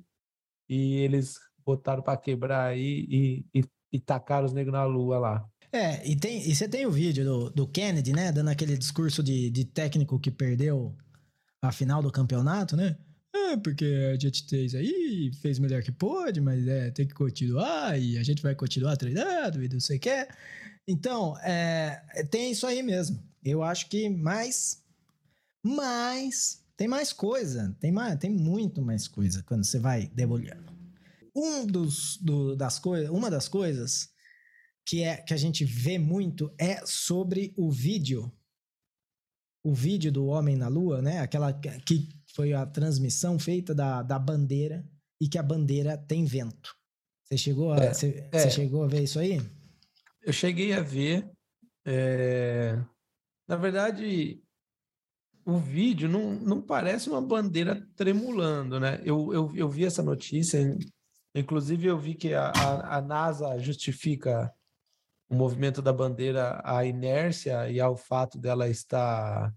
e 0.68 0.96
eles 0.96 1.38
botaram 1.64 2.02
para 2.02 2.16
quebrar 2.16 2.66
aí 2.66 3.06
e, 3.08 3.46
e 3.54 3.64
e 3.92 3.98
tacar 3.98 4.44
os 4.44 4.52
negros 4.52 4.72
na 4.72 4.84
lua 4.84 5.18
lá. 5.18 5.48
É, 5.72 6.06
e, 6.06 6.16
tem, 6.16 6.48
e 6.48 6.54
você 6.54 6.66
tem 6.66 6.86
o 6.86 6.90
vídeo 6.90 7.24
do, 7.24 7.50
do 7.50 7.66
Kennedy, 7.66 8.12
né? 8.12 8.32
Dando 8.32 8.48
aquele 8.48 8.76
discurso 8.76 9.22
de, 9.22 9.50
de 9.50 9.64
técnico 9.64 10.18
que 10.18 10.30
perdeu 10.30 10.96
a 11.60 11.70
final 11.70 12.02
do 12.02 12.10
campeonato, 12.10 12.76
né? 12.76 12.96
É, 13.34 13.56
porque 13.56 14.10
a 14.12 14.18
gente 14.18 14.46
fez 14.48 14.74
aí, 14.74 15.30
fez 15.42 15.58
melhor 15.58 15.82
que 15.82 15.92
pôde, 15.92 16.40
mas 16.40 16.66
é, 16.66 16.90
tem 16.90 17.06
que 17.06 17.14
continuar 17.14 18.00
e 18.00 18.16
a 18.16 18.22
gente 18.22 18.42
vai 18.42 18.54
continuar 18.54 18.96
treinando 18.96 19.62
e 19.62 19.68
não 19.68 19.80
sei 19.80 19.98
o 19.98 20.00
que. 20.00 20.28
Então, 20.86 21.36
é, 21.40 22.00
tem 22.30 22.50
isso 22.50 22.66
aí 22.66 22.82
mesmo. 22.82 23.22
Eu 23.44 23.62
acho 23.62 23.88
que 23.90 24.08
mais, 24.08 24.82
mais, 25.62 26.64
tem 26.76 26.88
mais 26.88 27.12
coisa, 27.12 27.76
tem, 27.78 27.92
mais, 27.92 28.18
tem 28.18 28.30
muito 28.30 28.80
mais 28.80 29.06
coisa 29.06 29.42
quando 29.42 29.64
você 29.64 29.78
vai 29.78 30.10
debulhando 30.14 30.77
um 31.38 31.66
dos 31.66 32.16
do, 32.18 32.56
das 32.56 32.78
coisas, 32.78 33.10
uma 33.10 33.30
das 33.30 33.48
coisas 33.48 34.08
que 34.86 35.02
é 35.02 35.18
que 35.18 35.34
a 35.34 35.36
gente 35.36 35.64
vê 35.64 35.98
muito 35.98 36.52
é 36.58 36.84
sobre 36.86 37.52
o 37.56 37.70
vídeo, 37.70 38.32
o 39.62 39.74
vídeo 39.74 40.10
do 40.10 40.26
homem 40.26 40.56
na 40.56 40.68
Lua, 40.68 41.02
né? 41.02 41.20
Aquela 41.20 41.52
que 41.52 42.08
foi 42.34 42.52
a 42.52 42.64
transmissão 42.64 43.38
feita 43.38 43.74
da, 43.74 44.02
da 44.02 44.18
bandeira 44.18 44.84
e 45.20 45.28
que 45.28 45.38
a 45.38 45.42
bandeira 45.42 45.96
tem 45.96 46.24
vento. 46.24 46.74
Você 47.24 47.36
chegou 47.36 47.72
a, 47.72 47.76
é, 47.76 47.92
você, 47.92 48.28
é. 48.32 48.38
você 48.38 48.50
chegou 48.50 48.82
a 48.82 48.86
ver 48.86 49.02
isso 49.02 49.18
aí? 49.18 49.38
Eu 50.22 50.32
cheguei 50.32 50.72
a 50.72 50.80
ver. 50.80 51.30
É... 51.84 52.82
Na 53.46 53.56
verdade, 53.56 54.42
o 55.44 55.58
vídeo 55.58 56.08
não, 56.08 56.34
não 56.34 56.62
parece 56.62 57.08
uma 57.08 57.20
bandeira 57.20 57.86
tremulando, 57.96 58.80
né? 58.80 59.00
Eu, 59.04 59.32
eu, 59.32 59.52
eu 59.54 59.68
vi 59.68 59.84
essa 59.84 60.02
notícia, 60.02 60.76
Inclusive, 61.38 61.86
eu 61.86 61.98
vi 61.98 62.14
que 62.14 62.34
a, 62.34 62.50
a, 62.50 62.96
a 62.98 63.00
NASA 63.00 63.58
justifica 63.58 64.52
o 65.28 65.34
movimento 65.34 65.80
da 65.82 65.92
bandeira 65.92 66.60
à 66.64 66.84
inércia 66.84 67.70
e 67.70 67.80
ao 67.80 67.96
fato 67.96 68.38
dela 68.38 68.68
estar 68.68 69.54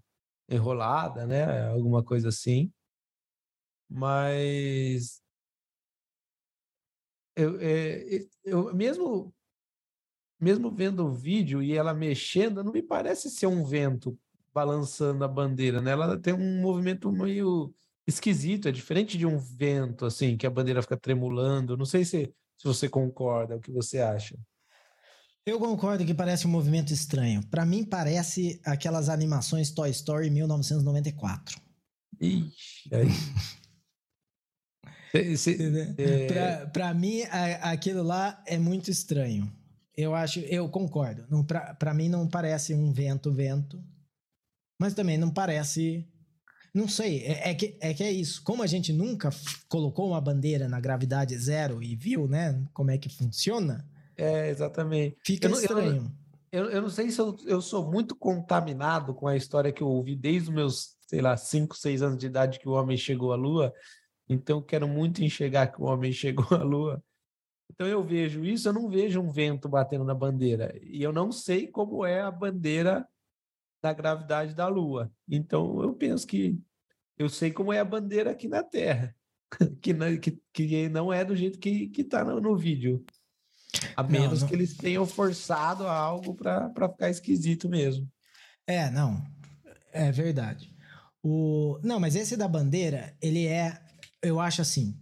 enrolada, 0.48 1.26
né? 1.26 1.68
Alguma 1.68 2.04
coisa 2.04 2.28
assim. 2.28 2.72
Mas 3.88 5.22
eu, 7.36 7.58
é, 7.60 8.26
eu 8.44 8.74
mesmo 8.74 9.34
mesmo 10.38 10.70
vendo 10.70 11.06
o 11.06 11.12
vídeo 11.12 11.62
e 11.62 11.72
ela 11.72 11.94
mexendo, 11.94 12.64
não 12.64 12.72
me 12.72 12.82
parece 12.82 13.30
ser 13.30 13.46
um 13.46 13.64
vento 13.64 14.18
balançando 14.52 15.24
a 15.24 15.28
bandeira, 15.28 15.80
né? 15.80 15.92
Ela 15.92 16.18
tem 16.18 16.34
um 16.34 16.60
movimento 16.60 17.10
meio 17.12 17.72
esquisito, 18.06 18.68
é 18.68 18.72
diferente 18.72 19.16
de 19.16 19.26
um 19.26 19.38
vento, 19.38 20.06
assim, 20.06 20.36
que 20.36 20.46
a 20.46 20.50
bandeira 20.50 20.82
fica 20.82 20.96
tremulando. 20.96 21.76
Não 21.76 21.84
sei 21.84 22.04
se, 22.04 22.32
se 22.58 22.64
você 22.64 22.88
concorda, 22.88 23.56
o 23.56 23.60
que 23.60 23.70
você 23.70 24.00
acha. 24.00 24.36
Eu 25.44 25.58
concordo 25.58 26.04
que 26.04 26.14
parece 26.14 26.46
um 26.46 26.50
movimento 26.50 26.92
estranho. 26.92 27.44
Para 27.48 27.66
mim, 27.66 27.84
parece 27.84 28.60
aquelas 28.64 29.08
animações 29.08 29.72
Toy 29.72 29.90
Story 29.90 30.30
1994. 30.30 31.60
Ixi, 32.20 32.94
aí. 32.94 33.08
é... 35.98 36.66
Para 36.66 36.94
mim, 36.94 37.22
a, 37.22 37.72
aquilo 37.72 38.02
lá 38.04 38.40
é 38.46 38.56
muito 38.56 38.90
estranho. 38.90 39.52
Eu 39.96 40.14
acho, 40.14 40.38
eu 40.40 40.68
concordo. 40.68 41.26
Para 41.78 41.92
mim, 41.92 42.08
não 42.08 42.28
parece 42.28 42.72
um 42.72 42.92
vento, 42.92 43.32
vento. 43.32 43.82
Mas 44.80 44.94
também 44.94 45.18
não 45.18 45.30
parece 45.30 46.08
Não 46.74 46.88
sei, 46.88 47.22
é, 47.24 47.50
é, 47.50 47.54
que, 47.54 47.76
é 47.80 47.92
que 47.92 48.02
é 48.02 48.10
isso. 48.10 48.42
Como 48.42 48.62
a 48.62 48.66
gente 48.66 48.92
nunca 48.92 49.28
colocou 49.68 50.08
uma 50.08 50.20
bandeira 50.20 50.68
na 50.68 50.80
gravidade 50.80 51.36
zero 51.36 51.82
e 51.82 51.94
viu, 51.94 52.26
né, 52.26 52.64
como 52.72 52.90
é 52.90 52.96
que 52.96 53.10
funciona. 53.10 53.86
É, 54.16 54.48
exatamente. 54.48 55.16
Fica 55.24 55.48
eu, 55.48 55.52
estranho. 55.52 56.12
Eu, 56.50 56.64
eu, 56.64 56.70
eu, 56.70 56.82
não 56.82 56.88
sei 56.88 57.10
se 57.10 57.20
eu, 57.20 57.36
eu 57.46 57.60
sou 57.60 57.90
muito 57.90 58.16
contaminado 58.16 59.14
com 59.14 59.26
a 59.26 59.36
história 59.36 59.72
que 59.72 59.82
eu 59.82 59.88
ouvi 59.88 60.16
desde 60.16 60.48
os 60.48 60.54
meus, 60.54 60.96
sei 61.06 61.20
lá, 61.20 61.36
5, 61.36 61.76
6 61.76 62.02
anos 62.02 62.18
de 62.18 62.26
idade 62.26 62.58
que 62.58 62.68
o 62.68 62.72
homem 62.72 62.96
chegou 62.96 63.32
à 63.32 63.36
Lua. 63.36 63.74
Então, 64.26 64.58
eu 64.58 64.62
quero 64.62 64.88
muito 64.88 65.22
enxergar 65.22 65.66
que 65.66 65.80
o 65.80 65.84
homem 65.84 66.12
chegou 66.12 66.46
à 66.50 66.62
Lua. 66.62 67.02
Então, 67.70 67.86
eu 67.86 68.02
vejo 68.02 68.44
isso, 68.44 68.68
eu 68.68 68.72
não 68.72 68.88
vejo 68.88 69.20
um 69.20 69.30
vento 69.30 69.68
batendo 69.68 70.04
na 70.04 70.14
bandeira. 70.14 70.74
E 70.82 71.02
eu 71.02 71.12
não 71.12 71.30
sei 71.30 71.66
como 71.66 72.04
é 72.04 72.22
a 72.22 72.30
bandeira 72.30 73.06
da 73.82 73.92
gravidade 73.92 74.54
da 74.54 74.68
Lua. 74.68 75.12
Então, 75.28 75.82
eu 75.82 75.92
penso 75.92 76.26
que 76.26 76.58
eu 77.18 77.28
sei 77.28 77.50
como 77.50 77.72
é 77.72 77.80
a 77.80 77.84
bandeira 77.84 78.30
aqui 78.30 78.46
na 78.46 78.62
Terra, 78.62 79.14
que 79.82 79.92
não, 79.92 80.16
que, 80.16 80.40
que 80.52 80.88
não 80.88 81.12
é 81.12 81.24
do 81.24 81.36
jeito 81.36 81.58
que 81.58 81.90
está 81.98 82.24
no, 82.24 82.40
no, 82.40 82.56
vídeo. 82.56 83.04
A 83.96 84.02
menos 84.02 84.40
não, 84.40 84.40
não... 84.40 84.48
que 84.48 84.54
eles 84.54 84.76
tenham 84.76 85.04
forçado 85.04 85.86
algo 85.86 86.34
para 86.34 86.88
ficar 86.88 87.10
esquisito 87.10 87.68
mesmo. 87.68 88.08
É, 88.66 88.88
não. 88.90 89.22
É 89.92 90.12
verdade. 90.12 90.74
O... 91.22 91.78
Não, 91.82 91.98
mas 91.98 92.14
esse 92.14 92.36
da 92.36 92.48
bandeira, 92.48 93.16
ele 93.20 93.46
é. 93.46 93.82
Eu 94.22 94.40
acho 94.40 94.62
assim. 94.62 94.98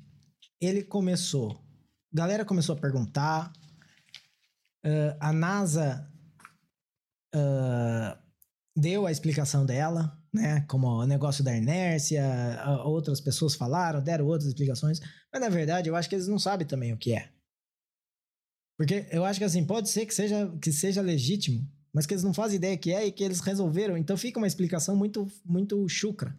Ele 0.60 0.82
começou. 0.82 1.62
A 2.12 2.16
galera 2.16 2.44
começou 2.44 2.74
a 2.74 2.80
perguntar. 2.80 3.52
Uh, 4.84 5.16
a 5.20 5.32
NASA. 5.32 6.10
Uh, 7.34 8.29
deu 8.80 9.06
a 9.06 9.12
explicação 9.12 9.66
dela, 9.66 10.18
né? 10.32 10.62
Como 10.62 10.86
o 10.86 11.06
negócio 11.06 11.44
da 11.44 11.56
inércia, 11.56 12.24
outras 12.84 13.20
pessoas 13.20 13.54
falaram, 13.54 14.02
deram 14.02 14.26
outras 14.26 14.48
explicações, 14.48 15.00
mas 15.32 15.40
na 15.40 15.48
verdade 15.48 15.88
eu 15.88 15.94
acho 15.94 16.08
que 16.08 16.14
eles 16.14 16.26
não 16.26 16.38
sabem 16.38 16.66
também 16.66 16.92
o 16.92 16.96
que 16.96 17.12
é. 17.12 17.30
Porque 18.78 19.06
eu 19.10 19.24
acho 19.24 19.38
que 19.38 19.44
assim, 19.44 19.64
pode 19.64 19.90
ser 19.90 20.06
que 20.06 20.14
seja, 20.14 20.50
que 20.60 20.72
seja 20.72 21.02
legítimo, 21.02 21.68
mas 21.92 22.06
que 22.06 22.14
eles 22.14 22.24
não 22.24 22.32
fazem 22.32 22.56
ideia 22.56 22.76
que 22.78 22.92
é 22.92 23.06
e 23.06 23.12
que 23.12 23.22
eles 23.22 23.40
resolveram, 23.40 23.96
então 23.96 24.16
fica 24.16 24.38
uma 24.38 24.46
explicação 24.46 24.96
muito, 24.96 25.30
muito 25.44 25.86
chucra. 25.88 26.36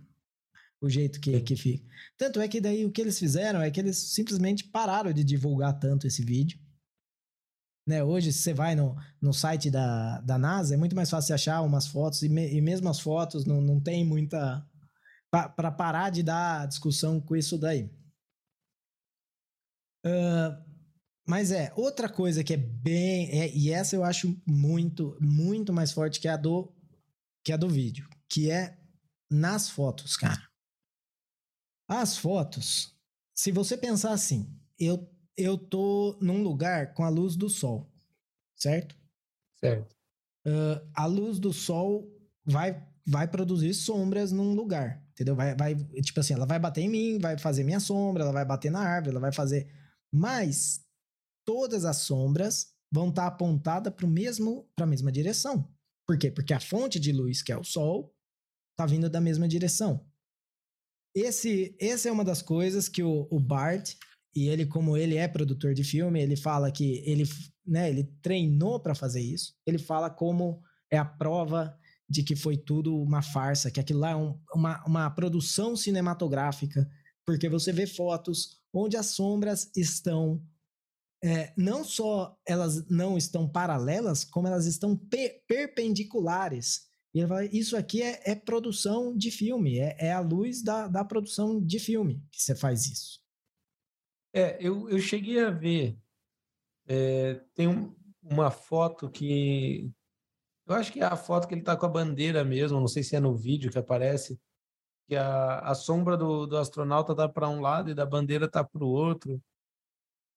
O 0.81 0.89
jeito 0.89 1.19
que, 1.19 1.39
que 1.41 1.55
fica. 1.55 1.85
Tanto 2.17 2.41
é 2.41 2.47
que 2.47 2.59
daí 2.59 2.83
o 2.83 2.91
que 2.91 2.99
eles 2.99 3.19
fizeram 3.19 3.61
é 3.61 3.69
que 3.69 3.79
eles 3.79 3.97
simplesmente 3.97 4.63
pararam 4.63 5.13
de 5.13 5.23
divulgar 5.23 5.79
tanto 5.79 6.07
esse 6.07 6.25
vídeo 6.25 6.57
né? 7.85 8.03
Hoje, 8.03 8.31
se 8.31 8.39
você 8.39 8.53
vai 8.53 8.75
no, 8.75 8.95
no 9.21 9.33
site 9.33 9.69
da, 9.69 10.21
da 10.21 10.37
NASA, 10.37 10.73
é 10.73 10.77
muito 10.77 10.95
mais 10.95 11.09
fácil 11.09 11.35
achar 11.35 11.61
umas 11.61 11.87
fotos, 11.87 12.21
e, 12.21 12.29
me, 12.29 12.53
e 12.53 12.61
mesmo 12.61 12.89
as 12.89 12.99
fotos 12.99 13.45
não, 13.45 13.61
não 13.61 13.79
tem 13.79 14.05
muita. 14.05 14.65
para 15.29 15.71
parar 15.71 16.09
de 16.09 16.23
dar 16.23 16.67
discussão 16.67 17.19
com 17.19 17.35
isso 17.35 17.57
daí. 17.57 17.89
Uh, 20.05 20.71
mas 21.27 21.51
é, 21.51 21.71
outra 21.75 22.09
coisa 22.09 22.43
que 22.43 22.53
é 22.53 22.57
bem. 22.57 23.29
É, 23.31 23.55
e 23.55 23.71
essa 23.71 23.95
eu 23.95 24.03
acho 24.03 24.39
muito, 24.45 25.17
muito 25.21 25.71
mais 25.71 25.91
forte 25.91 26.19
que 26.19 26.27
a 26.27 26.37
do, 26.37 26.73
que 27.43 27.51
a 27.51 27.57
do 27.57 27.69
vídeo, 27.69 28.07
que 28.29 28.49
é 28.49 28.77
nas 29.29 29.69
fotos, 29.69 30.15
cara. 30.17 30.49
As 31.87 32.17
fotos, 32.17 32.95
se 33.35 33.51
você 33.51 33.77
pensar 33.77 34.13
assim, 34.13 34.53
eu 34.79 35.09
eu 35.37 35.57
tô 35.57 36.17
num 36.21 36.41
lugar 36.43 36.93
com 36.93 37.03
a 37.03 37.09
luz 37.09 37.35
do 37.35 37.49
sol, 37.49 37.91
certo? 38.55 38.95
Certo. 39.59 39.95
Uh, 40.45 40.81
a 40.93 41.05
luz 41.05 41.39
do 41.39 41.53
sol 41.53 42.11
vai, 42.43 42.85
vai 43.05 43.27
produzir 43.27 43.73
sombras 43.73 44.31
num 44.31 44.53
lugar, 44.53 45.03
entendeu? 45.11 45.35
Vai, 45.35 45.55
vai, 45.55 45.75
tipo 45.75 46.19
assim, 46.19 46.33
ela 46.33 46.45
vai 46.45 46.59
bater 46.59 46.81
em 46.81 46.89
mim, 46.89 47.19
vai 47.19 47.37
fazer 47.37 47.63
minha 47.63 47.79
sombra, 47.79 48.23
ela 48.23 48.33
vai 48.33 48.45
bater 48.45 48.71
na 48.71 48.81
árvore, 48.81 49.11
ela 49.11 49.19
vai 49.19 49.31
fazer. 49.31 49.71
Mas 50.11 50.83
todas 51.45 51.85
as 51.85 51.97
sombras 51.97 52.73
vão 52.91 53.09
estar 53.09 53.23
tá 53.23 53.27
apontadas 53.27 53.93
para 53.93 54.07
mesmo 54.07 54.69
para 54.75 54.85
a 54.85 54.89
mesma 54.89 55.11
direção. 55.11 55.71
Por 56.07 56.17
quê? 56.17 56.29
Porque 56.29 56.53
a 56.53 56.59
fonte 56.59 56.99
de 56.99 57.11
luz, 57.11 57.41
que 57.41 57.51
é 57.51 57.57
o 57.57 57.63
sol, 57.63 58.13
tá 58.75 58.85
vindo 58.85 59.09
da 59.09 59.21
mesma 59.21 59.47
direção. 59.47 60.05
Esse, 61.15 61.75
essa 61.79 62.09
é 62.09 62.11
uma 62.11 62.23
das 62.23 62.41
coisas 62.41 62.89
que 62.89 63.03
o, 63.03 63.27
o 63.29 63.39
Bart 63.39 63.95
e 64.35 64.47
ele, 64.47 64.65
como 64.65 64.95
ele 64.95 65.15
é 65.15 65.27
produtor 65.27 65.73
de 65.73 65.83
filme, 65.83 66.21
ele 66.21 66.35
fala 66.35 66.71
que 66.71 67.03
ele, 67.05 67.23
né, 67.65 67.89
ele 67.89 68.03
treinou 68.21 68.79
para 68.79 68.95
fazer 68.95 69.21
isso. 69.21 69.53
Ele 69.65 69.77
fala 69.77 70.09
como 70.09 70.61
é 70.89 70.97
a 70.97 71.05
prova 71.05 71.77
de 72.09 72.23
que 72.23 72.35
foi 72.35 72.57
tudo 72.57 73.01
uma 73.01 73.21
farsa, 73.21 73.71
que 73.71 73.79
aquilo 73.79 73.99
lá 73.99 74.11
é 74.11 74.15
um, 74.15 74.37
uma, 74.53 74.83
uma 74.85 75.09
produção 75.09 75.75
cinematográfica, 75.75 76.89
porque 77.25 77.47
você 77.47 77.71
vê 77.71 77.87
fotos 77.87 78.61
onde 78.73 78.97
as 78.97 79.07
sombras 79.07 79.69
estão 79.75 80.41
é, 81.23 81.53
não 81.55 81.83
só 81.83 82.35
elas 82.47 82.87
não 82.89 83.17
estão 83.17 83.47
paralelas, 83.47 84.23
como 84.23 84.47
elas 84.47 84.65
estão 84.65 84.97
pe 84.97 85.41
perpendiculares. 85.47 86.89
E 87.13 87.19
ele 87.19 87.27
fala, 87.27 87.45
isso 87.45 87.77
aqui 87.77 88.01
é, 88.01 88.21
é 88.31 88.35
produção 88.35 89.15
de 89.15 89.29
filme, 89.29 89.77
é, 89.77 89.95
é, 89.99 90.11
a 90.11 90.19
luz 90.19 90.63
da, 90.63 90.87
da 90.87 91.05
produção 91.05 91.61
de 91.61 91.77
filme 91.77 92.23
que 92.31 92.41
você 92.41 92.55
faz 92.55 92.87
isso. 92.87 93.20
É, 94.33 94.57
eu, 94.59 94.89
eu 94.89 94.99
cheguei 94.99 95.43
a 95.43 95.49
ver. 95.49 95.97
É, 96.87 97.35
tem 97.53 97.67
um, 97.67 97.95
uma 98.21 98.51
foto 98.51 99.09
que. 99.09 99.91
Eu 100.67 100.75
acho 100.75 100.91
que 100.91 101.01
é 101.01 101.05
a 101.05 101.15
foto 101.15 101.47
que 101.47 101.53
ele 101.53 101.61
está 101.61 101.75
com 101.75 101.85
a 101.85 101.89
bandeira 101.89 102.43
mesmo, 102.45 102.79
não 102.79 102.87
sei 102.87 103.03
se 103.03 103.15
é 103.15 103.19
no 103.19 103.35
vídeo 103.35 103.71
que 103.71 103.77
aparece, 103.77 104.39
que 105.07 105.15
a, 105.15 105.59
a 105.59 105.75
sombra 105.75 106.15
do, 106.15 106.45
do 106.45 106.57
astronauta 106.57 107.11
está 107.11 107.27
para 107.27 107.49
um 107.49 107.59
lado 107.59 107.89
e 107.89 107.93
da 107.93 108.05
bandeira 108.05 108.45
está 108.45 108.63
para 108.63 108.83
o 108.83 108.89
outro. 108.89 109.41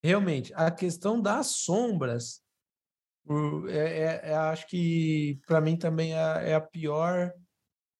Realmente, 0.02 0.52
a 0.54 0.70
questão 0.70 1.20
das 1.20 1.48
sombras, 1.48 2.42
é, 3.68 3.76
é, 3.76 4.30
é 4.30 4.34
acho 4.34 4.66
que 4.66 5.40
para 5.46 5.60
mim 5.60 5.76
também 5.76 6.14
é, 6.14 6.50
é, 6.50 6.54
a 6.54 6.60
pior 6.60 7.32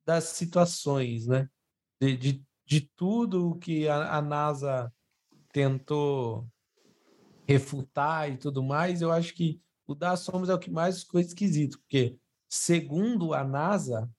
das 0.06 0.24
situações, 0.24 1.26
né? 1.26 1.48
De, 2.00 2.16
de, 2.16 2.44
de 2.66 2.80
tudo 2.96 3.58
que 3.58 3.88
a, 3.88 4.16
a 4.16 4.22
NASA 4.22 4.92
tentou 5.54 6.44
refutar 7.46 8.28
e 8.28 8.36
tudo 8.36 8.60
mais, 8.60 9.00
eu 9.00 9.12
acho 9.12 9.32
que 9.34 9.62
o 9.86 9.94
das 9.94 10.20
sombras 10.20 10.50
é 10.50 10.54
o 10.54 10.58
que 10.58 10.70
mais 10.70 11.02
ficou 11.02 11.20
esquisito, 11.20 11.78
porque, 11.78 12.18
segundo 12.48 13.32
a 13.32 13.44
NASA, 13.44 14.10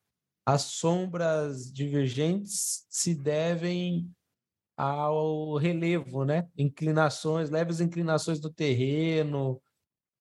as 0.45 0.61
sombras 0.61 1.71
divergentes 1.73 2.85
se 2.89 3.13
devem 3.13 4.09
ao 4.77 5.57
relevo, 5.57 6.23
né? 6.23 6.47
Inclinações, 6.57 7.49
leves 7.49 7.81
inclinações 7.81 8.39
do 8.39 8.53
terreno, 8.53 9.61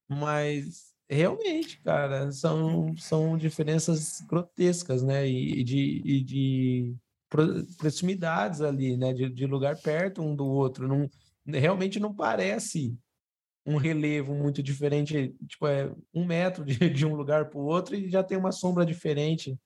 mas 0.09 0.95
realmente, 1.09 1.81
cara, 1.83 2.33
são, 2.33 2.97
são 2.97 3.37
diferenças 3.37 4.21
grotescas, 4.23 5.03
né? 5.03 5.29
E, 5.29 5.63
de, 5.63 6.03
e 6.05 6.25
de 6.25 6.97
proximidades 7.77 8.61
ali, 8.61 8.97
né? 8.97 9.13
De, 9.13 9.29
de 9.29 9.47
lugar 9.47 9.77
perto 9.77 10.23
um 10.23 10.35
do 10.35 10.47
outro. 10.47 10.87
Não, 10.87 11.09
realmente 11.47 11.99
não 11.99 12.15
parece 12.15 12.97
um 13.67 13.77
relevo 13.77 14.35
muito 14.35 14.63
diferente, 14.63 15.35
tipo, 15.49 15.67
é 15.67 15.91
um 16.13 16.25
metro 16.25 16.65
de, 16.65 16.77
de 16.91 17.07
um 17.07 17.15
lugar 17.15 17.49
para 17.49 17.59
o 17.59 17.65
outro 17.65 17.95
e 17.95 18.11
já 18.11 18.23
tem 18.23 18.37
uma 18.37 18.53
sombra 18.53 18.85
diferente. 18.85 19.59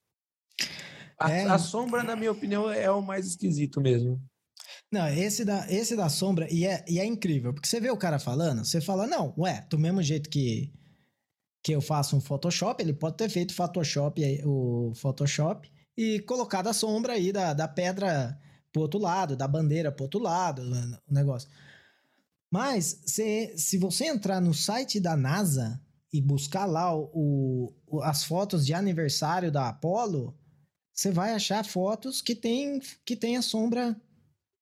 A, 1.18 1.32
é... 1.32 1.44
a, 1.46 1.58
sombra, 1.58 2.02
na 2.02 2.14
minha 2.14 2.30
opinião, 2.30 2.70
é 2.70 2.90
o 2.90 3.02
mais 3.02 3.26
esquisito 3.26 3.80
mesmo. 3.80 4.22
Não, 4.90 5.06
esse 5.08 5.44
da, 5.44 5.70
esse 5.70 5.96
da 5.96 6.08
sombra, 6.08 6.46
e 6.50 6.64
é, 6.64 6.84
e 6.88 6.98
é 6.98 7.04
incrível, 7.04 7.52
porque 7.52 7.68
você 7.68 7.80
vê 7.80 7.90
o 7.90 7.96
cara 7.96 8.18
falando, 8.18 8.64
você 8.64 8.80
fala, 8.80 9.06
não, 9.06 9.34
ué, 9.36 9.66
do 9.68 9.78
mesmo 9.78 10.00
jeito 10.02 10.30
que, 10.30 10.72
que 11.62 11.72
eu 11.72 11.80
faço 11.80 12.16
um 12.16 12.20
Photoshop, 12.20 12.82
ele 12.82 12.94
pode 12.94 13.16
ter 13.16 13.28
feito 13.28 13.52
Photoshop, 13.52 14.22
o 14.46 14.92
Photoshop 14.94 15.68
e 15.98 16.20
colocado 16.20 16.68
a 16.68 16.72
sombra 16.72 17.14
aí 17.14 17.32
da, 17.32 17.52
da 17.52 17.66
pedra 17.66 18.40
pro 18.72 18.82
outro 18.82 19.00
lado, 19.00 19.36
da 19.36 19.48
bandeira 19.48 19.90
pro 19.90 20.04
outro 20.04 20.20
lado, 20.20 20.62
o 21.08 21.12
negócio. 21.12 21.50
Mas 22.48 23.02
se, 23.04 23.52
se 23.58 23.76
você 23.76 24.06
entrar 24.06 24.40
no 24.40 24.54
site 24.54 25.00
da 25.00 25.16
NASA 25.16 25.82
e 26.12 26.22
buscar 26.22 26.66
lá 26.66 26.96
o, 26.96 27.74
o, 27.84 28.00
as 28.02 28.22
fotos 28.22 28.64
de 28.64 28.72
aniversário 28.72 29.50
da 29.50 29.68
Apollo, 29.68 30.38
você 30.94 31.10
vai 31.10 31.32
achar 31.32 31.64
fotos 31.64 32.22
que 32.22 32.36
tem, 32.36 32.80
que 33.04 33.16
tem 33.16 33.36
a 33.36 33.42
sombra 33.42 34.00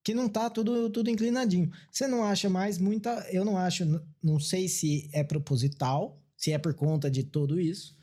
que 0.03 0.15
não 0.15 0.31
tá 0.31 0.49
tudo, 0.49 0.89
tudo 0.89 1.11
inclinadinho. 1.11 1.71
Você 1.93 2.07
não 2.07 2.25
acha 2.25 2.49
mais 2.49 2.79
muita. 2.79 3.11
Eu 3.31 3.45
não 3.45 3.59
acho, 3.59 3.85
não 4.23 4.41
sei 4.41 4.69
se 4.69 5.11
é 5.13 5.23
proposital, 5.23 6.19
se 6.35 6.51
é 6.51 6.59
por 6.59 6.73
conta 6.73 7.11
de 7.11 7.25
tudo 7.25 7.61
isso, 7.61 7.95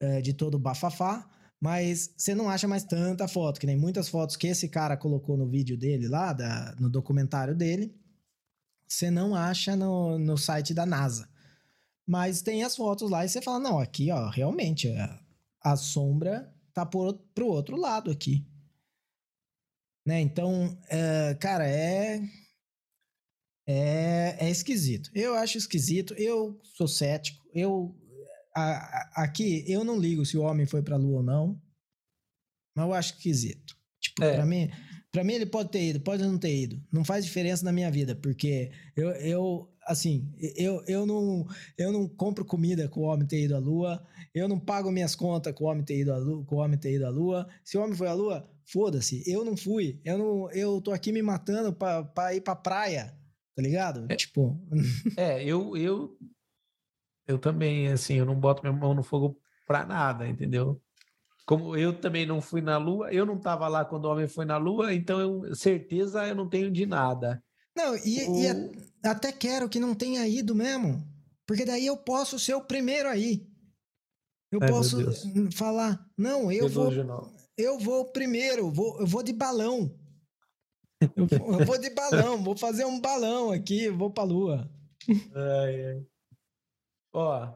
é, 0.00 0.20
de 0.20 0.34
todo 0.34 0.56
o 0.56 0.58
bafafá, 0.58 1.26
mas 1.60 2.14
você 2.16 2.34
não 2.34 2.48
acha 2.48 2.68
mais 2.68 2.84
tanta 2.84 3.26
foto, 3.26 3.58
que 3.58 3.66
nem 3.66 3.76
muitas 3.76 4.08
fotos 4.08 4.36
que 4.36 4.46
esse 4.46 4.68
cara 4.68 4.96
colocou 4.96 5.36
no 5.36 5.48
vídeo 5.48 5.76
dele 5.76 6.08
lá, 6.08 6.32
da, 6.32 6.74
no 6.78 6.88
documentário 6.88 7.54
dele, 7.54 7.94
você 8.86 9.10
não 9.10 9.34
acha 9.34 9.76
no, 9.76 10.18
no 10.18 10.36
site 10.36 10.72
da 10.72 10.86
NASA. 10.86 11.28
Mas 12.06 12.40
tem 12.40 12.64
as 12.64 12.74
fotos 12.74 13.10
lá 13.10 13.24
e 13.24 13.28
você 13.28 13.42
fala, 13.42 13.58
não, 13.58 13.78
aqui, 13.78 14.10
ó, 14.10 14.30
realmente, 14.30 14.88
a, 14.88 15.20
a 15.60 15.76
sombra 15.76 16.52
tá 16.72 16.86
por, 16.86 17.14
pro 17.34 17.48
outro 17.48 17.76
lado 17.76 18.10
aqui. 18.10 18.46
Né? 20.06 20.20
Então, 20.20 20.78
é, 20.88 21.34
cara, 21.34 21.68
é, 21.68 22.22
é 23.66 24.18
é 24.38 24.48
esquisito. 24.50 25.10
Eu 25.14 25.34
acho 25.34 25.58
esquisito. 25.58 26.14
Eu 26.14 26.58
sou 26.62 26.86
cético. 26.86 27.44
Eu 27.52 27.94
a, 28.58 29.20
a, 29.20 29.24
aqui 29.24 29.64
eu 29.66 29.84
não 29.84 29.98
ligo 29.98 30.24
se 30.24 30.36
o 30.36 30.42
homem 30.42 30.66
foi 30.66 30.82
para 30.82 30.96
a 30.96 30.98
lua 30.98 31.18
ou 31.18 31.22
não, 31.22 31.60
mas 32.74 32.86
eu 32.86 32.94
acho 32.94 33.14
esquisito. 33.14 33.76
Tipo, 34.00 34.24
é. 34.24 34.34
para 34.34 34.46
mim, 34.46 34.70
para 35.10 35.24
mim 35.24 35.32
ele 35.34 35.46
pode 35.46 35.70
ter 35.70 35.82
ido, 35.82 36.00
pode 36.00 36.22
não 36.22 36.38
ter 36.38 36.54
ido. 36.54 36.82
Não 36.92 37.04
faz 37.04 37.24
diferença 37.24 37.64
na 37.64 37.72
minha 37.72 37.90
vida, 37.90 38.14
porque 38.14 38.70
eu, 38.96 39.10
eu 39.10 39.68
assim, 39.88 40.32
eu, 40.54 40.82
eu, 40.86 41.06
não, 41.06 41.46
eu 41.76 41.90
não 41.90 42.06
compro 42.06 42.44
comida 42.44 42.88
com 42.88 43.00
o 43.00 43.04
homem 43.04 43.26
ter 43.26 43.44
ido 43.44 43.56
à 43.56 43.58
lua, 43.58 44.06
eu 44.34 44.46
não 44.46 44.60
pago 44.60 44.92
minhas 44.92 45.14
contas 45.14 45.54
com 45.54 45.64
o 45.64 45.66
homem 45.66 45.82
ter 45.82 46.00
ido 46.00 46.12
à 46.12 46.18
lua, 46.18 46.44
com 46.44 46.56
o 46.56 46.58
homem 46.58 46.78
ter 46.78 46.94
ido 46.94 47.06
à 47.06 47.10
lua. 47.10 47.48
Se 47.64 47.78
o 47.78 47.82
homem 47.82 47.96
foi 47.96 48.06
à 48.06 48.12
lua, 48.12 48.48
foda-se, 48.66 49.22
eu 49.26 49.44
não 49.44 49.56
fui. 49.56 50.00
Eu 50.04 50.18
não 50.18 50.50
eu 50.52 50.80
tô 50.80 50.92
aqui 50.92 51.10
me 51.10 51.22
matando 51.22 51.72
para 51.72 52.34
ir 52.34 52.42
pra 52.42 52.54
praia, 52.54 53.14
tá 53.56 53.62
ligado? 53.62 54.06
É, 54.08 54.16
tipo, 54.16 54.60
É, 55.16 55.42
eu 55.42 55.76
eu 55.76 56.16
eu 57.28 57.38
também 57.38 57.88
assim, 57.88 58.14
eu 58.14 58.24
não 58.24 58.34
boto 58.34 58.62
minha 58.62 58.72
mão 58.72 58.94
no 58.94 59.02
fogo 59.02 59.38
pra 59.66 59.84
nada, 59.84 60.26
entendeu? 60.26 60.80
Como 61.46 61.76
eu 61.76 61.98
também 61.98 62.26
não 62.26 62.40
fui 62.40 62.60
na 62.60 62.78
lua, 62.78 63.12
eu 63.12 63.24
não 63.24 63.36
estava 63.36 63.68
lá 63.68 63.84
quando 63.84 64.06
o 64.06 64.10
homem 64.10 64.26
foi 64.26 64.44
na 64.44 64.56
lua, 64.56 64.92
então 64.94 65.20
eu, 65.20 65.54
certeza 65.54 66.26
eu 66.26 66.34
não 66.34 66.48
tenho 66.48 66.70
de 66.70 66.86
nada. 66.86 67.42
Não, 67.76 67.94
e, 67.96 68.26
o... 68.26 68.36
e 68.36 69.06
até 69.06 69.30
quero 69.30 69.68
que 69.68 69.78
não 69.78 69.94
tenha 69.94 70.26
ido 70.26 70.54
mesmo. 70.54 71.06
Porque 71.46 71.64
daí 71.64 71.86
eu 71.86 71.96
posso 71.96 72.38
ser 72.38 72.54
o 72.54 72.64
primeiro 72.64 73.08
aí. 73.08 73.46
Eu 74.50 74.58
Ai, 74.62 74.68
posso 74.68 74.98
falar, 75.54 76.06
não, 76.16 76.50
eu 76.50 76.68
vou. 76.68 76.90
Eu 77.56 77.78
vou 77.78 78.12
primeiro, 78.12 78.70
vou, 78.70 79.00
eu 79.00 79.06
vou 79.06 79.22
de 79.22 79.32
balão. 79.32 79.94
Eu 81.14 81.26
vou, 81.26 81.60
eu 81.60 81.64
vou 81.64 81.78
de 81.78 81.90
balão, 81.90 82.42
vou 82.42 82.56
fazer 82.56 82.84
um 82.84 83.00
balão 83.00 83.52
aqui, 83.52 83.88
vou 83.88 84.10
pra 84.10 84.24
lua. 84.24 84.68
Ai, 85.32 85.84
ai. 85.84 86.06
Ó, 87.18 87.52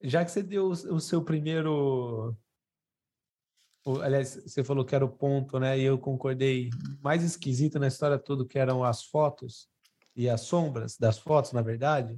já 0.00 0.24
que 0.24 0.30
você 0.30 0.44
deu 0.44 0.68
o 0.68 1.00
seu 1.00 1.24
primeiro 1.24 2.36
aliás, 4.00 4.40
você 4.46 4.62
falou 4.62 4.84
que 4.84 4.94
era 4.94 5.04
o 5.04 5.08
ponto, 5.08 5.58
né? 5.58 5.76
E 5.76 5.82
eu 5.82 5.98
concordei. 5.98 6.70
Mais 7.02 7.24
esquisito 7.24 7.80
na 7.80 7.88
história 7.88 8.16
toda 8.16 8.46
que 8.46 8.58
eram 8.58 8.84
as 8.84 9.02
fotos 9.02 9.68
e 10.14 10.28
as 10.28 10.42
sombras 10.42 10.96
das 10.96 11.18
fotos, 11.18 11.52
na 11.52 11.62
verdade. 11.62 12.16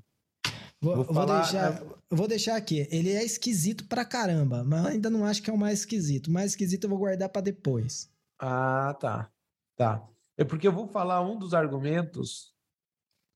Vou, 0.78 0.96
vou, 0.96 1.04
falar, 1.06 1.26
vou 1.26 1.36
deixar, 1.36 1.82
vou 2.10 2.28
deixar 2.28 2.56
aqui. 2.56 2.86
Ele 2.90 3.10
é 3.10 3.24
esquisito 3.24 3.88
pra 3.88 4.04
caramba, 4.04 4.62
mas 4.62 4.84
ainda 4.84 5.08
não 5.08 5.24
acho 5.24 5.42
que 5.42 5.48
é 5.48 5.52
o 5.52 5.58
mais 5.58 5.78
esquisito. 5.80 6.26
O 6.26 6.32
mais 6.32 6.50
esquisito 6.50 6.84
eu 6.84 6.90
vou 6.90 6.98
guardar 6.98 7.30
para 7.30 7.40
depois. 7.40 8.10
Ah, 8.38 8.94
tá. 9.00 9.30
Tá. 9.74 10.06
É 10.36 10.44
porque 10.44 10.68
eu 10.68 10.72
vou 10.72 10.86
falar 10.86 11.22
um 11.22 11.38
dos 11.38 11.54
argumentos 11.54 12.53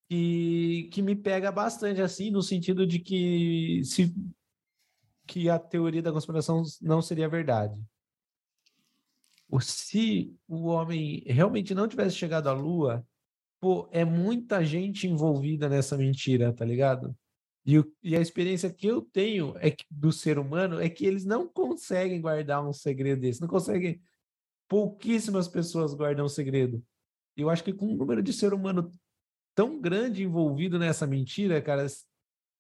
que, 0.09 0.89
que 0.93 1.03
me 1.03 1.15
pega 1.15 1.53
bastante, 1.53 2.01
assim, 2.01 2.31
no 2.31 2.43
sentido 2.43 2.87
de 2.87 2.99
que 2.99 3.83
se 3.85 4.15
que 5.27 5.51
a 5.51 5.59
teoria 5.59 6.01
da 6.01 6.13
conspiração 6.13 6.63
não 6.81 7.03
seria 7.03 7.29
verdade 7.29 7.79
se 9.61 10.37
o 10.47 10.67
homem 10.67 11.23
realmente 11.27 11.75
não 11.75 11.89
tivesse 11.89 12.17
chegado 12.17 12.49
à 12.49 12.53
Lua, 12.53 13.07
pô, 13.59 13.89
é 13.91 14.05
muita 14.05 14.65
gente 14.65 15.07
envolvida 15.07 15.69
nessa 15.69 15.97
mentira, 15.97 16.53
tá 16.53 16.65
ligado? 16.65 17.17
E, 17.65 17.79
o, 17.79 17.93
e 18.03 18.15
a 18.15 18.21
experiência 18.21 18.71
que 18.71 18.87
eu 18.87 19.03
tenho 19.03 19.55
é 19.59 19.71
que, 19.71 19.85
do 19.91 20.13
ser 20.13 20.39
humano 20.39 20.81
é 20.81 20.89
que 20.89 21.07
eles 21.07 21.25
não 21.25 21.49
conseguem 21.49 22.21
guardar 22.21 22.67
um 22.67 22.73
segredo 22.73 23.21
desse, 23.21 23.41
não 23.41 23.49
conseguem. 23.49 24.01
Pouquíssimas 24.69 25.49
pessoas 25.49 25.95
guardam 25.95 26.27
um 26.27 26.29
segredo. 26.29 26.85
Eu 27.35 27.49
acho 27.49 27.65
que 27.65 27.73
com 27.73 27.87
um 27.87 27.97
número 27.97 28.23
de 28.23 28.35
ser 28.35 28.53
humano 28.53 28.91
tão 29.59 29.81
grande 29.81 30.23
envolvido 30.23 30.79
nessa 30.79 31.05
mentira, 31.05 31.61
cara, 31.61 31.89
você 31.89 32.07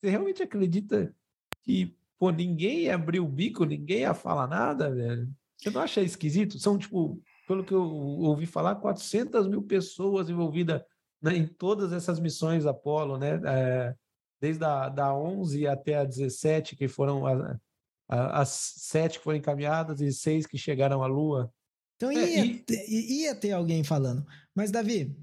realmente 0.02 0.42
acredita 0.42 1.14
que, 1.62 1.96
pô, 2.18 2.30
ninguém 2.30 2.86
ia 2.86 2.96
abrir 2.96 3.20
o 3.20 3.28
bico, 3.28 3.64
ninguém 3.64 4.00
ia 4.00 4.14
falar 4.14 4.48
nada, 4.48 4.92
velho? 4.92 5.32
Você 5.56 5.70
não 5.70 5.80
acha 5.80 6.00
esquisito? 6.00 6.58
São, 6.58 6.76
tipo, 6.76 7.22
pelo 7.46 7.62
que 7.62 7.72
eu 7.72 7.84
ouvi 7.84 8.46
falar, 8.46 8.74
400 8.74 9.46
mil 9.46 9.62
pessoas 9.62 10.28
envolvidas 10.28 10.82
né, 11.22 11.36
em 11.36 11.46
todas 11.46 11.92
essas 11.92 12.18
missões 12.18 12.66
Apolo, 12.66 13.16
né? 13.16 13.40
É, 13.46 13.94
desde 14.40 14.64
a 14.64 14.88
da 14.88 15.14
11 15.14 15.68
até 15.68 15.98
a 15.98 16.04
17, 16.04 16.74
que 16.74 16.88
foram 16.88 17.24
a, 17.28 17.60
a, 18.08 18.40
as 18.40 18.48
sete 18.48 19.18
que 19.18 19.24
foram 19.24 19.38
encaminhadas 19.38 20.00
e 20.00 20.12
seis 20.12 20.48
que 20.48 20.58
chegaram 20.58 21.00
à 21.04 21.06
Lua. 21.06 21.48
Então 21.94 22.10
ia, 22.10 22.42
é, 22.42 22.44
e... 22.88 23.22
ia 23.22 23.36
ter 23.36 23.52
alguém 23.52 23.84
falando. 23.84 24.26
Mas, 24.52 24.72
Davi, 24.72 25.16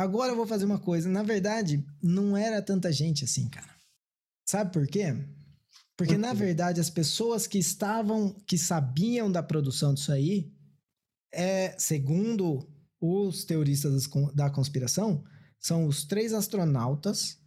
agora 0.00 0.32
eu 0.32 0.36
vou 0.36 0.46
fazer 0.46 0.64
uma 0.64 0.78
coisa. 0.78 1.08
Na 1.08 1.22
verdade, 1.22 1.84
não 2.02 2.36
era 2.36 2.62
tanta 2.62 2.92
gente 2.92 3.24
assim, 3.24 3.48
cara. 3.48 3.74
Sabe 4.46 4.72
por 4.72 4.86
quê? 4.86 5.14
Porque, 5.96 6.16
na 6.16 6.32
verdade, 6.32 6.80
as 6.80 6.88
pessoas 6.88 7.46
que 7.46 7.58
estavam, 7.58 8.32
que 8.46 8.56
sabiam 8.56 9.30
da 9.30 9.42
produção 9.42 9.92
disso 9.92 10.10
aí, 10.10 10.50
é, 11.32 11.78
segundo 11.78 12.66
os 13.00 13.44
teoristas 13.44 14.08
da 14.34 14.50
conspiração, 14.50 15.22
são 15.58 15.86
os 15.86 16.04
três 16.04 16.32
astronautas 16.32 17.38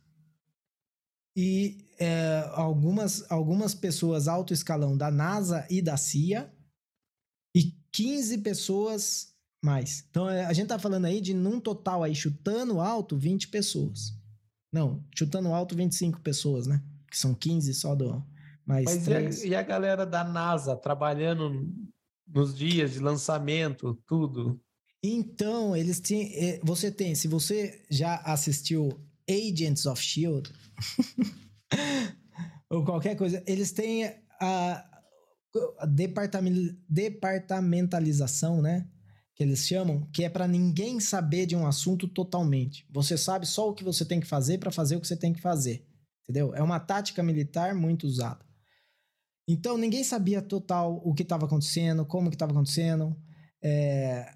e 1.35 1.83
é, 1.97 2.47
algumas, 2.51 3.29
algumas 3.31 3.73
pessoas 3.73 4.27
alto 4.27 4.53
escalão 4.53 4.95
da 4.95 5.09
NASA 5.09 5.65
e 5.69 5.81
da 5.81 5.97
CIA 5.97 6.53
e 7.55 7.75
15 7.91 8.37
pessoas 8.39 9.32
mais. 9.63 10.05
Então, 10.09 10.29
é, 10.29 10.45
a 10.45 10.53
gente 10.53 10.67
tá 10.67 10.77
falando 10.77 11.05
aí 11.05 11.21
de, 11.21 11.33
num 11.33 11.59
total 11.59 12.03
aí, 12.03 12.13
chutando 12.13 12.79
alto, 12.79 13.17
20 13.17 13.47
pessoas. 13.47 14.13
Não, 14.71 15.03
chutando 15.15 15.53
alto, 15.53 15.75
25 15.75 16.19
pessoas, 16.21 16.67
né? 16.67 16.83
Que 17.09 17.17
são 17.17 17.33
15 17.33 17.73
só 17.73 17.95
do, 17.95 18.23
mais 18.65 18.85
Mas 18.85 19.03
três. 19.03 19.43
E 19.43 19.47
a, 19.47 19.49
e 19.49 19.55
a 19.55 19.61
galera 19.61 20.05
da 20.05 20.23
NASA 20.23 20.75
trabalhando 20.75 21.69
nos 22.27 22.55
dias 22.55 22.93
de 22.93 22.99
lançamento, 22.99 23.97
tudo? 24.07 24.59
Então, 25.03 25.75
eles 25.75 25.99
têm. 25.99 26.33
Eh, 26.33 26.61
você 26.63 26.89
tem, 26.91 27.13
se 27.13 27.27
você 27.27 27.83
já 27.89 28.15
assistiu 28.17 28.89
Agents 29.29 29.85
of 29.85 30.01
Shield 30.01 30.51
ou 32.69 32.83
qualquer 32.83 33.15
coisa, 33.15 33.43
eles 33.45 33.71
têm 33.71 34.05
a, 34.39 34.85
a 35.79 35.85
departamentalização, 36.89 38.61
né? 38.61 38.87
Que 39.43 39.49
eles 39.49 39.67
chamam, 39.67 40.07
que 40.13 40.23
é 40.23 40.29
para 40.29 40.47
ninguém 40.47 41.01
saber 41.01 41.45
de 41.45 41.53
um 41.53 41.67
assunto 41.67 42.07
totalmente. 42.07 42.87
Você 42.89 43.17
sabe 43.17 43.45
só 43.45 43.69
o 43.69 43.73
que 43.73 43.83
você 43.83 44.05
tem 44.05 44.21
que 44.21 44.25
fazer 44.25 44.57
para 44.57 44.71
fazer 44.71 44.95
o 44.95 45.01
que 45.01 45.07
você 45.07 45.17
tem 45.17 45.33
que 45.33 45.41
fazer. 45.41 45.85
Entendeu? 46.23 46.55
É 46.55 46.63
uma 46.63 46.79
tática 46.79 47.21
militar 47.21 47.75
muito 47.75 48.07
usada. 48.07 48.45
Então 49.45 49.77
ninguém 49.77 50.01
sabia 50.01 50.41
total 50.41 51.01
o 51.03 51.13
que 51.13 51.23
estava 51.23 51.45
acontecendo, 51.45 52.05
como 52.05 52.29
que 52.29 52.37
estava 52.37 52.53
acontecendo. 52.53 53.13
É... 53.61 54.33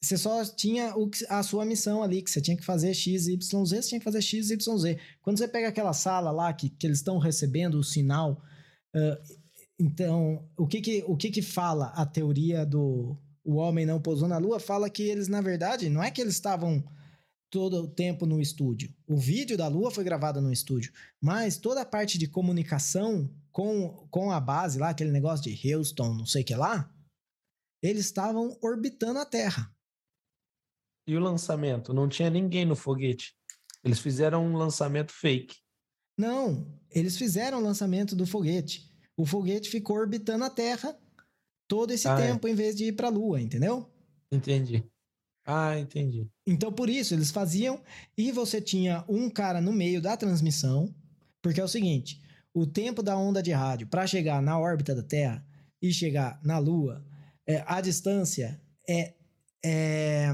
Você 0.00 0.16
só 0.16 0.44
tinha 0.44 0.96
o, 0.96 1.10
a 1.28 1.42
sua 1.42 1.64
missão 1.64 2.00
ali, 2.00 2.22
que 2.22 2.30
você 2.30 2.40
tinha 2.40 2.56
que 2.56 2.64
fazer 2.64 2.94
X, 2.94 3.26
Y, 3.26 3.64
Z, 3.64 3.82
você 3.82 3.88
tinha 3.88 3.98
que 3.98 4.04
fazer 4.04 4.22
X, 4.22 4.50
Y, 4.50 4.78
Z. 4.78 5.00
Quando 5.20 5.38
você 5.38 5.48
pega 5.48 5.66
aquela 5.66 5.92
sala 5.92 6.30
lá 6.30 6.52
que, 6.52 6.70
que 6.70 6.86
eles 6.86 6.98
estão 6.98 7.18
recebendo 7.18 7.74
o 7.74 7.82
sinal, 7.82 8.40
uh, 8.94 9.36
então, 9.80 10.48
o 10.56 10.64
que 10.64 10.80
que, 10.80 11.04
o 11.08 11.16
que 11.16 11.28
que 11.28 11.42
fala 11.42 11.86
a 11.86 12.06
teoria 12.06 12.64
do 12.64 13.18
o 13.48 13.54
homem 13.54 13.86
não 13.86 13.98
pousou 13.98 14.28
na 14.28 14.36
lua? 14.36 14.60
Fala 14.60 14.90
que 14.90 15.02
eles, 15.02 15.26
na 15.26 15.40
verdade, 15.40 15.88
não 15.88 16.02
é 16.02 16.10
que 16.10 16.20
eles 16.20 16.34
estavam 16.34 16.84
todo 17.48 17.84
o 17.84 17.88
tempo 17.88 18.26
no 18.26 18.42
estúdio. 18.42 18.94
O 19.06 19.16
vídeo 19.16 19.56
da 19.56 19.66
Lua 19.68 19.90
foi 19.90 20.04
gravado 20.04 20.38
no 20.38 20.52
estúdio, 20.52 20.92
mas 21.18 21.56
toda 21.56 21.80
a 21.80 21.86
parte 21.86 22.18
de 22.18 22.28
comunicação 22.28 23.34
com, 23.50 24.06
com 24.10 24.30
a 24.30 24.38
base 24.38 24.78
lá, 24.78 24.90
aquele 24.90 25.10
negócio 25.10 25.50
de 25.50 25.74
Houston, 25.74 26.12
não 26.12 26.26
sei 26.26 26.42
o 26.42 26.44
que 26.44 26.54
lá, 26.54 26.94
eles 27.82 28.04
estavam 28.04 28.54
orbitando 28.60 29.18
a 29.18 29.24
Terra. 29.24 29.74
E 31.06 31.16
o 31.16 31.20
lançamento? 31.20 31.94
Não 31.94 32.06
tinha 32.06 32.28
ninguém 32.28 32.66
no 32.66 32.76
foguete. 32.76 33.34
Eles 33.82 33.98
fizeram 33.98 34.44
um 34.44 34.58
lançamento 34.58 35.10
fake. 35.10 35.56
Não, 36.18 36.70
eles 36.90 37.16
fizeram 37.16 37.60
o 37.60 37.62
lançamento 37.62 38.14
do 38.14 38.26
foguete. 38.26 38.92
O 39.16 39.24
foguete 39.24 39.70
ficou 39.70 39.96
orbitando 39.96 40.44
a 40.44 40.50
Terra 40.50 40.94
todo 41.68 41.92
esse 41.92 42.08
ah, 42.08 42.18
é. 42.18 42.28
tempo 42.28 42.48
é. 42.48 42.50
em 42.50 42.54
vez 42.54 42.74
de 42.74 42.86
ir 42.86 42.92
para 42.92 43.06
a 43.06 43.10
Lua, 43.10 43.40
entendeu? 43.40 43.88
Entendi. 44.32 44.82
Ah, 45.46 45.78
entendi. 45.78 46.28
Então, 46.46 46.72
por 46.72 46.90
isso, 46.90 47.14
eles 47.14 47.30
faziam. 47.30 47.80
E 48.16 48.32
você 48.32 48.60
tinha 48.60 49.04
um 49.08 49.30
cara 49.30 49.60
no 49.60 49.72
meio 49.72 50.02
da 50.02 50.16
transmissão. 50.16 50.94
Porque 51.40 51.60
é 51.60 51.64
o 51.64 51.68
seguinte: 51.68 52.20
o 52.52 52.66
tempo 52.66 53.02
da 53.02 53.16
onda 53.16 53.42
de 53.42 53.52
rádio 53.52 53.86
para 53.86 54.06
chegar 54.06 54.42
na 54.42 54.58
órbita 54.58 54.94
da 54.94 55.02
Terra 55.02 55.42
e 55.80 55.92
chegar 55.92 56.38
na 56.42 56.58
Lua, 56.58 57.04
é, 57.46 57.62
a 57.66 57.80
distância 57.80 58.60
é, 58.86 59.14
é, 59.64 60.30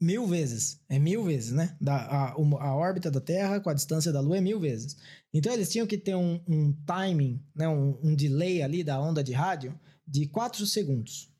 mil 0.00 0.26
vezes. 0.26 0.80
É 0.88 0.98
mil 0.98 1.24
vezes, 1.24 1.50
né? 1.50 1.76
Da, 1.80 1.96
a, 1.96 2.30
a, 2.32 2.76
órbita 2.76 3.10
da 3.10 3.20
Terra 3.20 3.58
com 3.58 3.70
a 3.70 3.74
distância 3.74 4.12
da 4.12 4.20
Lua 4.20 4.38
é 4.38 4.40
mil 4.40 4.60
vezes. 4.60 4.96
Então, 5.34 5.52
eles 5.52 5.70
tinham 5.70 5.86
que 5.86 5.98
ter 5.98 6.14
um, 6.14 6.40
um 6.46 6.72
timing, 6.86 7.42
né? 7.52 7.66
um, 7.68 7.98
um 8.02 8.14
delay 8.14 8.62
ali 8.62 8.84
da 8.84 9.00
onda 9.00 9.24
de 9.24 9.32
rádio 9.32 9.76
de 10.06 10.28
4 10.28 10.66
segundos. 10.66 11.32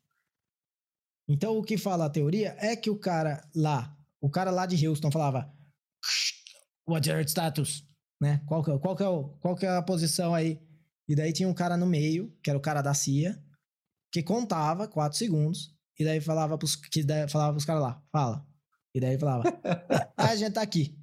Então, 1.27 1.57
o 1.57 1.63
que 1.63 1.77
fala 1.77 2.05
a 2.05 2.09
teoria 2.09 2.55
é 2.59 2.75
que 2.75 2.89
o 2.89 2.99
cara 2.99 3.49
lá, 3.55 3.97
o 4.21 4.29
cara 4.29 4.51
lá 4.51 4.65
de 4.65 4.87
Houston 4.87 5.11
falava 5.11 5.51
What's 6.87 7.07
your 7.07 7.21
status? 7.21 7.85
Né? 8.21 8.41
Qual, 8.45 8.63
que, 8.63 8.71
é, 8.71 8.77
qual, 8.77 8.95
que 8.95 9.03
é 9.03 9.07
o, 9.07 9.29
qual 9.39 9.55
que 9.55 9.65
é 9.65 9.69
a 9.69 9.81
posição 9.81 10.33
aí? 10.33 10.61
E 11.07 11.15
daí 11.15 11.33
tinha 11.33 11.47
um 11.47 11.53
cara 11.53 11.77
no 11.77 11.85
meio, 11.85 12.31
que 12.41 12.49
era 12.49 12.57
o 12.57 12.61
cara 12.61 12.81
da 12.81 12.93
CIA, 12.93 13.41
que 14.11 14.21
contava 14.21 14.87
4 14.87 15.17
segundos, 15.17 15.73
e 15.99 16.03
daí 16.03 16.21
falava 16.21 16.57
pros, 16.57 16.75
que 16.75 17.03
falava 17.29 17.53
pros 17.53 17.65
caras 17.65 17.81
lá, 17.81 18.03
fala. 18.11 18.45
E 18.93 18.99
daí 18.99 19.17
falava, 19.17 19.43
a 20.15 20.35
gente 20.35 20.53
tá 20.53 20.61
aqui. 20.61 20.97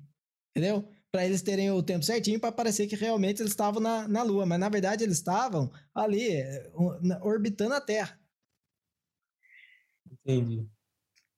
Entendeu? 0.51 0.88
Para 1.12 1.27
eles 1.27 1.42
terem 1.42 1.70
o 1.73 1.83
tempo 1.83 2.05
certinho 2.05 2.38
para 2.38 2.53
parecer 2.53 2.87
que 2.87 2.94
realmente 2.94 3.42
eles 3.42 3.53
estavam 3.53 3.81
na, 3.81 4.07
na 4.07 4.23
Lua. 4.23 4.46
Mas 4.46 4.61
na 4.61 4.68
verdade 4.68 5.03
eles 5.03 5.16
estavam 5.16 5.70
ali, 5.94 6.37
eh, 6.37 6.70
orbitando 7.20 7.75
a 7.75 7.81
Terra. 7.81 8.18
Entendi. 10.12 10.68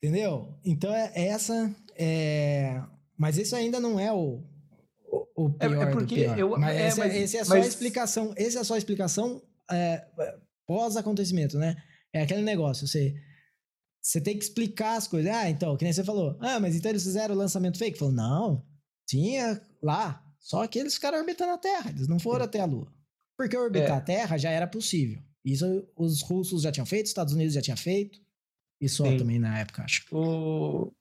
Entendeu? 0.02 0.58
Então 0.64 0.92
é 0.92 1.12
essa. 1.14 1.74
É... 1.96 2.82
Mas 3.16 3.38
isso 3.38 3.54
ainda 3.54 3.78
não 3.78 4.00
é 4.00 4.12
o, 4.12 4.42
o, 5.36 5.48
é, 5.60 5.68
pior. 5.68 5.86
É, 5.86 5.90
é 5.90 5.92
porque 5.92 6.20
eu. 6.36 6.58
Mas, 6.58 6.76
é, 6.76 6.88
esse, 6.88 6.98
mas, 6.98 7.14
esse 7.14 7.36
é 7.36 7.44
só 7.44 7.54
mas... 7.54 7.64
a 7.64 7.68
explicação. 7.68 8.34
Esse 8.36 8.58
é 8.58 8.64
só 8.64 8.74
a 8.74 8.78
explicação 8.78 9.42
é, 9.70 10.04
pós-acontecimento, 10.66 11.58
né? 11.58 11.76
É 12.12 12.22
aquele 12.22 12.42
negócio, 12.42 12.86
você. 12.86 13.14
Você 14.00 14.20
tem 14.20 14.36
que 14.36 14.42
explicar 14.42 14.96
as 14.96 15.06
coisas. 15.06 15.32
Ah, 15.32 15.48
então, 15.48 15.76
que 15.76 15.84
nem 15.84 15.92
você 15.92 16.02
falou. 16.02 16.36
Ah, 16.40 16.58
mas 16.58 16.74
então 16.74 16.90
eles 16.90 17.04
fizeram 17.04 17.36
o 17.36 17.38
lançamento 17.38 17.78
fake? 17.78 17.96
Falou, 17.96 18.12
não, 18.12 18.66
tinha 19.06 19.60
lá. 19.82 20.24
Só 20.38 20.66
que 20.66 20.78
eles 20.78 20.94
ficaram 20.94 21.18
orbitando 21.18 21.52
a 21.52 21.58
Terra, 21.58 21.90
eles 21.90 22.08
não 22.08 22.18
foram 22.18 22.44
até 22.44 22.60
a 22.60 22.64
Lua. 22.64 22.92
Porque 23.36 23.56
orbitar 23.56 23.90
é. 23.90 23.98
a 23.98 24.00
Terra 24.00 24.36
já 24.36 24.50
era 24.50 24.66
possível. 24.66 25.22
Isso 25.44 25.88
os 25.96 26.22
russos 26.22 26.62
já 26.62 26.72
tinham 26.72 26.86
feito, 26.86 27.06
os 27.06 27.10
Estados 27.10 27.34
Unidos 27.34 27.54
já 27.54 27.62
tinha 27.62 27.76
feito. 27.76 28.20
E 28.80 28.88
só 28.88 29.04
Sim. 29.04 29.16
também 29.16 29.38
na 29.38 29.58
época, 29.58 29.82
acho. 29.82 30.04
O... 30.10 30.92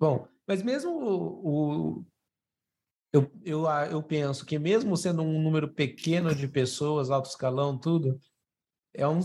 Bom, 0.00 0.28
mas 0.46 0.62
mesmo 0.62 0.90
o, 0.90 1.98
o, 1.98 2.06
eu, 3.12 3.30
eu, 3.44 3.66
eu 3.90 4.02
penso 4.02 4.44
que 4.44 4.58
mesmo 4.58 4.96
sendo 4.96 5.22
um 5.22 5.40
número 5.42 5.72
pequeno 5.72 6.34
de 6.34 6.46
pessoas, 6.46 7.10
alto 7.10 7.28
escalão, 7.28 7.78
tudo, 7.78 8.20
é 8.94 9.06
um, 9.06 9.20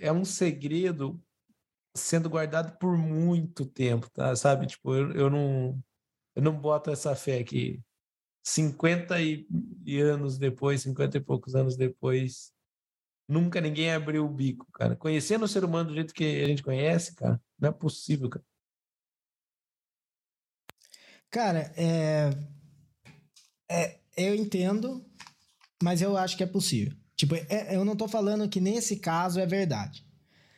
é 0.00 0.12
um 0.12 0.24
segredo 0.24 1.20
sendo 1.94 2.30
guardado 2.30 2.78
por 2.78 2.96
muito 2.96 3.66
tempo, 3.66 4.08
tá? 4.10 4.34
Sabe? 4.36 4.66
Tipo, 4.66 4.94
eu, 4.94 5.12
eu 5.12 5.30
não 5.30 5.82
eu 6.36 6.42
não 6.42 6.52
boto 6.56 6.90
essa 6.90 7.16
fé 7.16 7.42
que 7.42 7.80
50 8.44 9.20
e, 9.20 9.48
e 9.84 9.98
anos 9.98 10.38
depois, 10.38 10.82
50 10.82 11.16
e 11.16 11.20
poucos 11.20 11.56
anos 11.56 11.76
depois, 11.76 12.54
Nunca 13.28 13.60
ninguém 13.60 13.92
abriu 13.92 14.24
o 14.24 14.28
bico, 14.28 14.70
cara. 14.72 14.94
Conhecendo 14.94 15.44
o 15.44 15.48
ser 15.48 15.64
humano 15.64 15.88
do 15.88 15.94
jeito 15.94 16.14
que 16.14 16.42
a 16.42 16.46
gente 16.46 16.62
conhece, 16.62 17.14
cara, 17.14 17.40
não 17.58 17.70
é 17.70 17.72
possível, 17.72 18.28
cara. 18.30 18.44
Cara, 21.28 21.72
é... 21.76 22.30
é 23.68 23.98
eu 24.16 24.34
entendo, 24.34 25.04
mas 25.82 26.00
eu 26.00 26.16
acho 26.16 26.36
que 26.36 26.42
é 26.44 26.46
possível. 26.46 26.96
Tipo, 27.16 27.34
é, 27.34 27.74
eu 27.74 27.84
não 27.84 27.96
tô 27.96 28.06
falando 28.06 28.48
que 28.48 28.60
nesse 28.60 28.96
caso 28.96 29.40
é 29.40 29.46
verdade. 29.46 30.06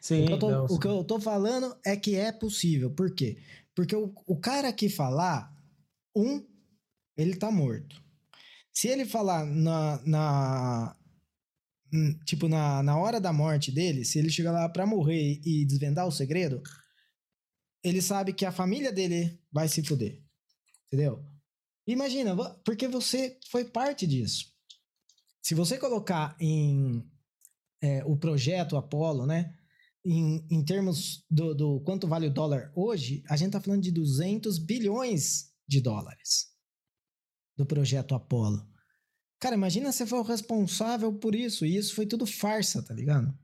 Sim, 0.00 0.24
o 0.24 0.26
que, 0.26 0.32
eu 0.34 0.38
tô, 0.38 0.50
não, 0.50 0.64
o 0.66 0.78
que 0.78 0.86
eu 0.86 1.04
tô 1.04 1.18
falando 1.18 1.76
é 1.84 1.96
que 1.96 2.16
é 2.16 2.30
possível. 2.30 2.90
Por 2.90 3.14
quê? 3.14 3.38
Porque 3.74 3.96
o, 3.96 4.12
o 4.26 4.36
cara 4.36 4.72
que 4.72 4.88
falar, 4.88 5.52
um, 6.20 6.46
ele 7.16 7.36
tá 7.36 7.50
morto. 7.50 8.02
Se 8.72 8.88
ele 8.88 9.04
falar 9.04 9.44
na, 9.44 10.02
na, 10.04 10.98
Hum, 11.92 12.18
tipo, 12.26 12.48
na, 12.48 12.82
na 12.82 12.98
hora 12.98 13.20
da 13.20 13.32
morte 13.32 13.72
dele, 13.72 14.04
se 14.04 14.18
ele 14.18 14.30
chegar 14.30 14.52
lá 14.52 14.68
pra 14.68 14.86
morrer 14.86 15.40
e 15.44 15.64
desvendar 15.64 16.06
o 16.06 16.12
segredo, 16.12 16.62
ele 17.82 18.02
sabe 18.02 18.32
que 18.32 18.44
a 18.44 18.52
família 18.52 18.92
dele 18.92 19.40
vai 19.50 19.68
se 19.68 19.82
fuder. 19.82 20.22
Entendeu? 20.86 21.24
Imagina, 21.86 22.36
porque 22.62 22.86
você 22.86 23.38
foi 23.50 23.64
parte 23.64 24.06
disso. 24.06 24.52
Se 25.42 25.54
você 25.54 25.78
colocar 25.78 26.36
em 26.38 27.02
é, 27.80 28.04
o 28.04 28.16
projeto 28.16 28.76
Apollo, 28.76 29.24
né? 29.24 29.54
Em, 30.04 30.46
em 30.50 30.64
termos 30.64 31.24
do, 31.30 31.54
do 31.54 31.80
quanto 31.80 32.06
vale 32.06 32.26
o 32.26 32.32
dólar 32.32 32.70
hoje, 32.74 33.22
a 33.28 33.36
gente 33.36 33.52
tá 33.52 33.60
falando 33.60 33.82
de 33.82 33.90
200 33.90 34.58
bilhões 34.58 35.47
de 35.68 35.80
dólares 35.80 36.48
do 37.56 37.66
projeto 37.66 38.14
Apollo. 38.14 38.66
Cara, 39.40 39.54
imagina 39.54 39.92
você 39.92 40.06
foi 40.06 40.18
o 40.18 40.22
responsável 40.22 41.12
por 41.12 41.34
isso, 41.34 41.66
e 41.66 41.76
isso 41.76 41.94
foi 41.94 42.06
tudo 42.06 42.26
farsa, 42.26 42.82
tá 42.82 42.94
ligado? 42.94 43.36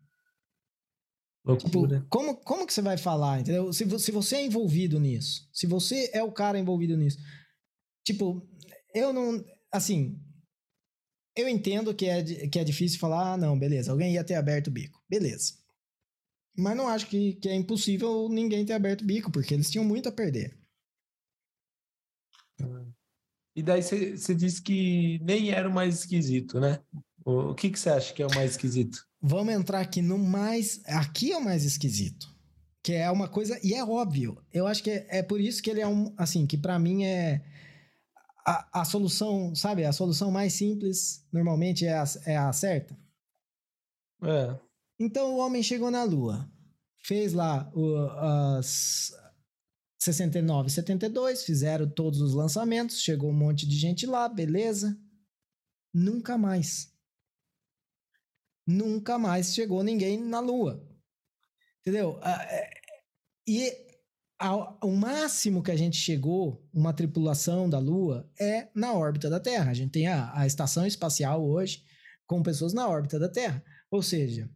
Loucura. 1.44 1.98
Tipo, 1.98 2.08
como, 2.08 2.36
como 2.36 2.66
que 2.66 2.72
você 2.72 2.80
vai 2.80 2.96
falar, 2.96 3.40
entendeu? 3.40 3.72
Se, 3.72 3.86
se 3.98 4.10
você 4.10 4.36
é 4.36 4.46
envolvido 4.46 4.98
nisso, 4.98 5.48
se 5.52 5.66
você 5.66 6.10
é 6.12 6.22
o 6.22 6.32
cara 6.32 6.58
envolvido 6.58 6.96
nisso. 6.96 7.18
Tipo, 8.04 8.48
eu 8.94 9.12
não. 9.12 9.44
Assim, 9.70 10.18
eu 11.36 11.48
entendo 11.48 11.94
que 11.94 12.06
é, 12.06 12.22
que 12.48 12.58
é 12.58 12.64
difícil 12.64 12.98
falar, 12.98 13.34
ah, 13.34 13.36
não, 13.36 13.58
beleza, 13.58 13.90
alguém 13.90 14.14
ia 14.14 14.24
ter 14.24 14.34
aberto 14.34 14.68
o 14.68 14.70
bico. 14.70 15.02
Beleza. 15.08 15.54
Mas 16.56 16.76
não 16.76 16.88
acho 16.88 17.08
que, 17.08 17.34
que 17.34 17.48
é 17.48 17.54
impossível 17.54 18.28
ninguém 18.28 18.64
ter 18.64 18.72
aberto 18.72 19.02
o 19.02 19.06
bico, 19.06 19.30
porque 19.30 19.52
eles 19.52 19.70
tinham 19.70 19.84
muito 19.84 20.08
a 20.08 20.12
perder. 20.12 20.56
E 23.56 23.62
daí 23.62 23.82
você 23.82 24.34
disse 24.34 24.60
que 24.60 25.20
nem 25.22 25.50
era 25.50 25.68
o 25.68 25.72
mais 25.72 26.00
esquisito, 26.00 26.58
né? 26.58 26.80
O, 27.24 27.50
o 27.50 27.54
que 27.54 27.68
você 27.68 27.88
acha 27.88 28.12
que 28.12 28.22
é 28.22 28.26
o 28.26 28.34
mais 28.34 28.52
esquisito? 28.52 29.06
Vamos 29.22 29.54
entrar 29.54 29.80
aqui 29.80 30.02
no 30.02 30.18
mais. 30.18 30.82
Aqui 30.86 31.32
é 31.32 31.38
o 31.38 31.44
mais 31.44 31.64
esquisito. 31.64 32.34
Que 32.82 32.92
é 32.92 33.10
uma 33.10 33.28
coisa. 33.28 33.58
E 33.62 33.72
é 33.72 33.82
óbvio. 33.82 34.42
Eu 34.52 34.66
acho 34.66 34.82
que 34.82 34.90
é, 34.90 35.06
é 35.08 35.22
por 35.22 35.40
isso 35.40 35.62
que 35.62 35.70
ele 35.70 35.80
é 35.80 35.86
um. 35.86 36.12
Assim, 36.18 36.46
que 36.46 36.58
para 36.58 36.78
mim 36.78 37.04
é. 37.04 37.42
A, 38.46 38.80
a, 38.82 38.84
solução, 38.84 39.54
sabe? 39.54 39.84
A 39.84 39.92
solução 39.92 40.30
mais 40.30 40.52
simples 40.52 41.24
normalmente 41.32 41.86
é 41.86 41.94
a, 41.94 42.04
é 42.26 42.36
a 42.36 42.52
certa. 42.52 42.94
É. 44.22 44.58
Então 45.00 45.34
o 45.34 45.38
homem 45.38 45.62
chegou 45.62 45.90
na 45.90 46.04
Lua. 46.04 46.46
Fez 47.02 47.32
lá 47.32 47.70
o, 47.74 47.96
as, 48.58 49.12
69 50.04 50.70
72, 50.70 51.44
fizeram 51.44 51.88
todos 51.88 52.20
os 52.20 52.34
lançamentos, 52.34 53.00
chegou 53.00 53.30
um 53.30 53.34
monte 53.34 53.66
de 53.66 53.76
gente 53.76 54.06
lá, 54.06 54.28
beleza. 54.28 54.98
Nunca 55.92 56.36
mais. 56.36 56.92
Nunca 58.66 59.18
mais 59.18 59.54
chegou 59.54 59.82
ninguém 59.82 60.20
na 60.20 60.40
Lua. 60.40 60.86
Entendeu? 61.80 62.18
É, 62.22 62.70
e 63.46 63.84
o 64.82 64.90
máximo 64.90 65.62
que 65.62 65.70
a 65.70 65.76
gente 65.76 65.96
chegou, 65.96 66.66
uma 66.72 66.92
tripulação 66.92 67.68
da 67.68 67.78
Lua, 67.78 68.30
é 68.38 68.68
na 68.74 68.92
órbita 68.92 69.30
da 69.30 69.40
Terra. 69.40 69.70
A 69.70 69.74
gente 69.74 69.92
tem 69.92 70.06
a, 70.06 70.32
a 70.38 70.46
estação 70.46 70.86
espacial 70.86 71.44
hoje 71.46 71.82
com 72.26 72.42
pessoas 72.42 72.72
na 72.72 72.88
órbita 72.88 73.18
da 73.18 73.28
Terra. 73.28 73.62
Ou 73.90 74.02
seja, 74.02 74.50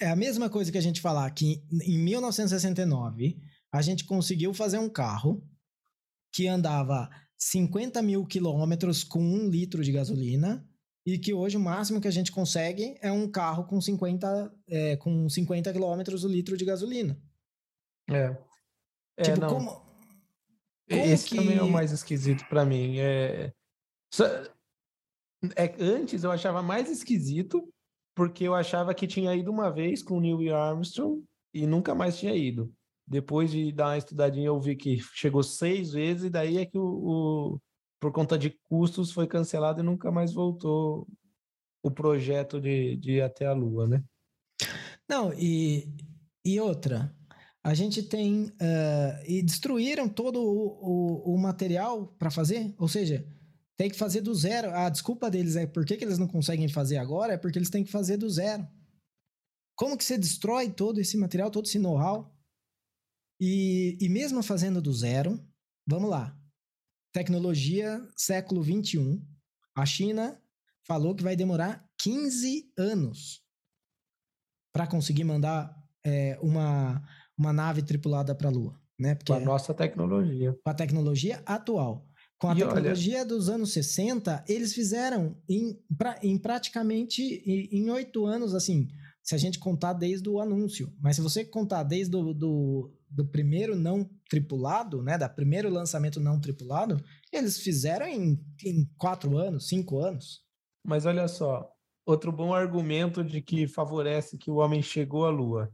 é 0.00 0.08
a 0.08 0.16
mesma 0.16 0.50
coisa 0.50 0.70
que 0.70 0.78
a 0.78 0.82
gente 0.82 1.00
falar 1.00 1.30
que 1.30 1.64
em 1.70 1.98
1969 1.98 3.40
a 3.72 3.80
gente 3.80 4.04
conseguiu 4.04 4.52
fazer 4.52 4.78
um 4.78 4.88
carro 4.88 5.42
que 6.32 6.46
andava 6.46 7.08
50 7.38 8.00
mil 8.02 8.26
quilômetros 8.26 9.02
com 9.02 9.20
um 9.20 9.48
litro 9.48 9.82
de 9.82 9.90
gasolina 9.90 10.68
e 11.06 11.18
que 11.18 11.34
hoje 11.34 11.56
o 11.56 11.60
máximo 11.60 12.00
que 12.00 12.06
a 12.06 12.12
gente 12.12 12.30
consegue 12.30 12.96
é 13.00 13.10
um 13.10 13.28
carro 13.28 13.64
com 13.64 13.80
50, 13.80 14.54
é, 14.68 14.96
com 14.96 15.28
50 15.28 15.72
quilômetros 15.72 16.22
o 16.22 16.28
litro 16.28 16.56
de 16.56 16.64
gasolina. 16.64 17.20
É. 18.08 18.36
é 19.16 19.22
tipo, 19.22 19.40
não. 19.40 19.48
como, 19.48 19.70
como 19.70 21.02
Esse 21.02 21.30
que... 21.30 21.36
também 21.36 21.56
é 21.56 21.62
o 21.62 21.70
mais 21.70 21.90
esquisito 21.90 22.46
para 22.48 22.64
mim. 22.64 22.98
É... 22.98 23.52
é... 25.56 25.74
Antes 25.80 26.22
eu 26.22 26.30
achava 26.30 26.62
mais 26.62 26.88
esquisito 26.88 27.66
porque 28.14 28.44
eu 28.44 28.54
achava 28.54 28.94
que 28.94 29.06
tinha 29.06 29.34
ido 29.34 29.50
uma 29.50 29.70
vez 29.70 30.02
com 30.02 30.18
o 30.18 30.20
Neil 30.20 30.54
Armstrong 30.54 31.24
e 31.52 31.66
nunca 31.66 31.94
mais 31.94 32.18
tinha 32.18 32.34
ido. 32.34 32.72
Depois 33.12 33.50
de 33.50 33.70
dar 33.70 33.88
uma 33.88 33.98
estudadinha, 33.98 34.46
eu 34.46 34.58
vi 34.58 34.74
que 34.74 34.98
chegou 35.12 35.42
seis 35.42 35.92
vezes, 35.92 36.24
e 36.24 36.30
daí 36.30 36.56
é 36.56 36.64
que 36.64 36.78
o, 36.78 36.82
o 36.82 37.60
por 38.00 38.10
conta 38.10 38.38
de 38.38 38.58
custos 38.64 39.12
foi 39.12 39.26
cancelado 39.26 39.80
e 39.80 39.84
nunca 39.84 40.10
mais 40.10 40.32
voltou 40.32 41.06
o 41.82 41.90
projeto 41.90 42.58
de, 42.58 42.96
de 42.96 43.12
ir 43.12 43.20
até 43.20 43.44
a 43.44 43.52
Lua, 43.52 43.86
né? 43.86 44.02
Não, 45.06 45.30
e, 45.34 45.94
e 46.42 46.58
outra, 46.58 47.14
a 47.62 47.74
gente 47.74 48.02
tem. 48.02 48.44
Uh, 48.44 49.22
e 49.28 49.42
destruíram 49.42 50.08
todo 50.08 50.40
o, 50.40 51.32
o, 51.32 51.34
o 51.34 51.38
material 51.38 52.06
para 52.18 52.30
fazer, 52.30 52.74
ou 52.78 52.88
seja, 52.88 53.28
tem 53.76 53.90
que 53.90 53.98
fazer 53.98 54.22
do 54.22 54.34
zero. 54.34 54.70
A 54.70 54.88
desculpa 54.88 55.30
deles 55.30 55.54
é 55.54 55.66
por 55.66 55.84
que, 55.84 55.98
que 55.98 56.04
eles 56.04 56.18
não 56.18 56.26
conseguem 56.26 56.66
fazer 56.66 56.96
agora, 56.96 57.34
é 57.34 57.36
porque 57.36 57.58
eles 57.58 57.68
têm 57.68 57.84
que 57.84 57.92
fazer 57.92 58.16
do 58.16 58.30
zero. 58.30 58.66
Como 59.76 59.98
que 59.98 60.04
você 60.04 60.16
destrói 60.16 60.70
todo 60.70 60.98
esse 60.98 61.18
material, 61.18 61.50
todo 61.50 61.66
esse 61.66 61.78
know-how? 61.78 62.32
E, 63.44 63.98
e 64.00 64.08
mesmo 64.08 64.40
fazendo 64.40 64.80
do 64.80 64.92
zero, 64.92 65.36
vamos 65.84 66.08
lá. 66.08 66.32
Tecnologia 67.12 68.00
século 68.16 68.62
21. 68.62 69.20
A 69.76 69.84
China 69.84 70.40
falou 70.86 71.12
que 71.12 71.24
vai 71.24 71.34
demorar 71.34 71.84
15 71.98 72.72
anos 72.78 73.42
para 74.72 74.86
conseguir 74.86 75.24
mandar 75.24 75.76
é, 76.06 76.38
uma, 76.40 77.04
uma 77.36 77.52
nave 77.52 77.82
tripulada 77.82 78.32
para 78.32 78.48
a 78.48 78.52
Lua. 78.52 78.80
Né? 78.96 79.16
Porque 79.16 79.32
com 79.32 79.38
a 79.40 79.44
nossa 79.44 79.74
tecnologia. 79.74 80.56
Com 80.62 80.70
a 80.70 80.74
tecnologia 80.74 81.42
atual. 81.44 82.06
Com 82.38 82.48
a 82.48 82.54
e 82.54 82.58
tecnologia 82.58 83.18
olha... 83.18 83.26
dos 83.26 83.48
anos 83.48 83.72
60, 83.72 84.44
eles 84.48 84.72
fizeram 84.72 85.36
em, 85.48 85.76
pra, 85.98 86.16
em 86.22 86.38
praticamente 86.38 87.20
em 87.44 87.90
oito 87.90 88.24
anos, 88.24 88.54
assim, 88.54 88.86
se 89.20 89.34
a 89.34 89.38
gente 89.38 89.58
contar 89.58 89.94
desde 89.94 90.28
o 90.28 90.40
anúncio. 90.40 90.92
Mas 91.00 91.16
se 91.16 91.22
você 91.22 91.44
contar 91.44 91.82
desde 91.82 92.14
o 92.14 92.32
do, 92.32 92.92
do 93.12 93.26
primeiro 93.26 93.76
não 93.76 94.08
tripulado, 94.28 95.02
né, 95.02 95.18
da 95.18 95.28
primeiro 95.28 95.68
lançamento 95.68 96.18
não 96.18 96.40
tripulado, 96.40 97.02
eles 97.30 97.58
fizeram 97.58 98.06
em, 98.06 98.42
em 98.64 98.88
quatro 98.96 99.36
anos, 99.36 99.68
cinco 99.68 99.98
anos. 99.98 100.42
Mas 100.84 101.04
olha 101.06 101.28
só, 101.28 101.70
outro 102.06 102.32
bom 102.32 102.54
argumento 102.54 103.22
de 103.22 103.42
que 103.42 103.68
favorece 103.68 104.38
que 104.38 104.50
o 104.50 104.56
homem 104.56 104.82
chegou 104.82 105.26
à 105.26 105.30
Lua. 105.30 105.72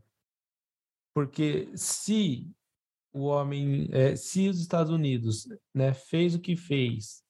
Porque 1.15 1.71
se 1.75 2.51
o 3.13 3.25
homem, 3.25 3.89
é, 3.93 4.15
se 4.17 4.49
os 4.49 4.61
Estados 4.61 4.93
Unidos 4.93 5.47
né, 5.75 5.95
fez 5.95 6.35
o 6.35 6.41
que 6.41 6.57
fez, 6.57 7.23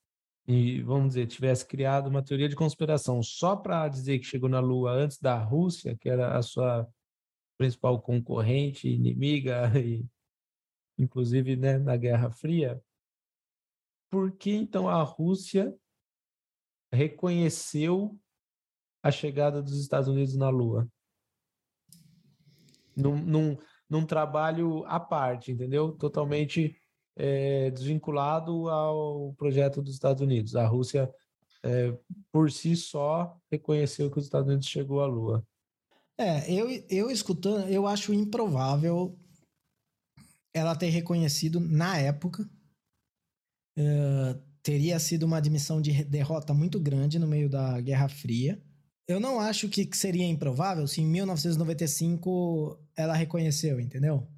e 0.46 0.80
vamos 0.82 1.08
dizer, 1.08 1.26
tivesse 1.26 1.66
criado 1.66 2.08
uma 2.08 2.22
teoria 2.22 2.48
de 2.48 2.56
conspiração 2.56 3.22
só 3.22 3.54
para 3.54 3.86
dizer 3.86 4.18
que 4.18 4.24
chegou 4.24 4.48
na 4.48 4.60
Lua 4.60 4.92
antes 4.92 5.18
da 5.18 5.36
Rússia, 5.36 5.96
que 6.00 6.08
era 6.08 6.36
a 6.36 6.42
sua 6.42 6.88
principal 7.58 8.00
concorrente, 8.00 8.88
inimiga, 8.88 9.70
e, 9.78 10.06
inclusive 10.96 11.56
né, 11.56 11.76
na 11.76 11.96
Guerra 11.96 12.30
Fria, 12.30 12.80
por 14.10 14.32
que 14.32 14.52
então 14.52 14.88
a 14.88 15.02
Rússia 15.02 15.76
reconheceu 16.90 18.18
a 19.02 19.10
chegada 19.10 19.60
dos 19.60 19.78
Estados 19.78 20.08
Unidos 20.08 20.34
na 20.36 20.48
Lua? 20.48 20.88
Num, 22.96 23.16
num, 23.16 23.58
num 23.88 24.06
trabalho 24.06 24.84
à 24.86 24.98
parte, 24.98 25.52
entendeu? 25.52 25.92
Totalmente 25.92 26.76
é, 27.14 27.70
desvinculado 27.70 28.68
ao 28.68 29.34
projeto 29.34 29.82
dos 29.82 29.94
Estados 29.94 30.22
Unidos. 30.22 30.56
A 30.56 30.66
Rússia, 30.66 31.12
é, 31.62 31.96
por 32.32 32.50
si 32.50 32.74
só, 32.76 33.36
reconheceu 33.50 34.10
que 34.10 34.18
os 34.18 34.24
Estados 34.24 34.48
Unidos 34.48 34.66
chegou 34.66 35.00
à 35.00 35.06
Lua. 35.06 35.46
É, 36.20 36.52
eu, 36.52 36.68
eu 36.90 37.10
escutando, 37.10 37.68
eu 37.68 37.86
acho 37.86 38.12
improvável 38.12 39.16
ela 40.52 40.74
ter 40.74 40.88
reconhecido 40.88 41.60
na 41.60 41.96
época. 41.96 42.42
Uh, 43.78 44.34
teria 44.60 44.98
sido 44.98 45.22
uma 45.22 45.36
admissão 45.36 45.80
de 45.80 46.04
derrota 46.04 46.52
muito 46.52 46.80
grande 46.80 47.18
no 47.18 47.28
meio 47.28 47.48
da 47.48 47.80
Guerra 47.80 48.08
Fria. 48.08 48.60
Eu 49.06 49.20
não 49.20 49.40
acho 49.40 49.68
que 49.68 49.88
seria 49.96 50.26
improvável 50.26 50.86
se 50.86 51.00
em 51.00 51.06
1995 51.06 52.78
ela 52.96 53.14
reconheceu, 53.14 53.80
entendeu? 53.80 54.28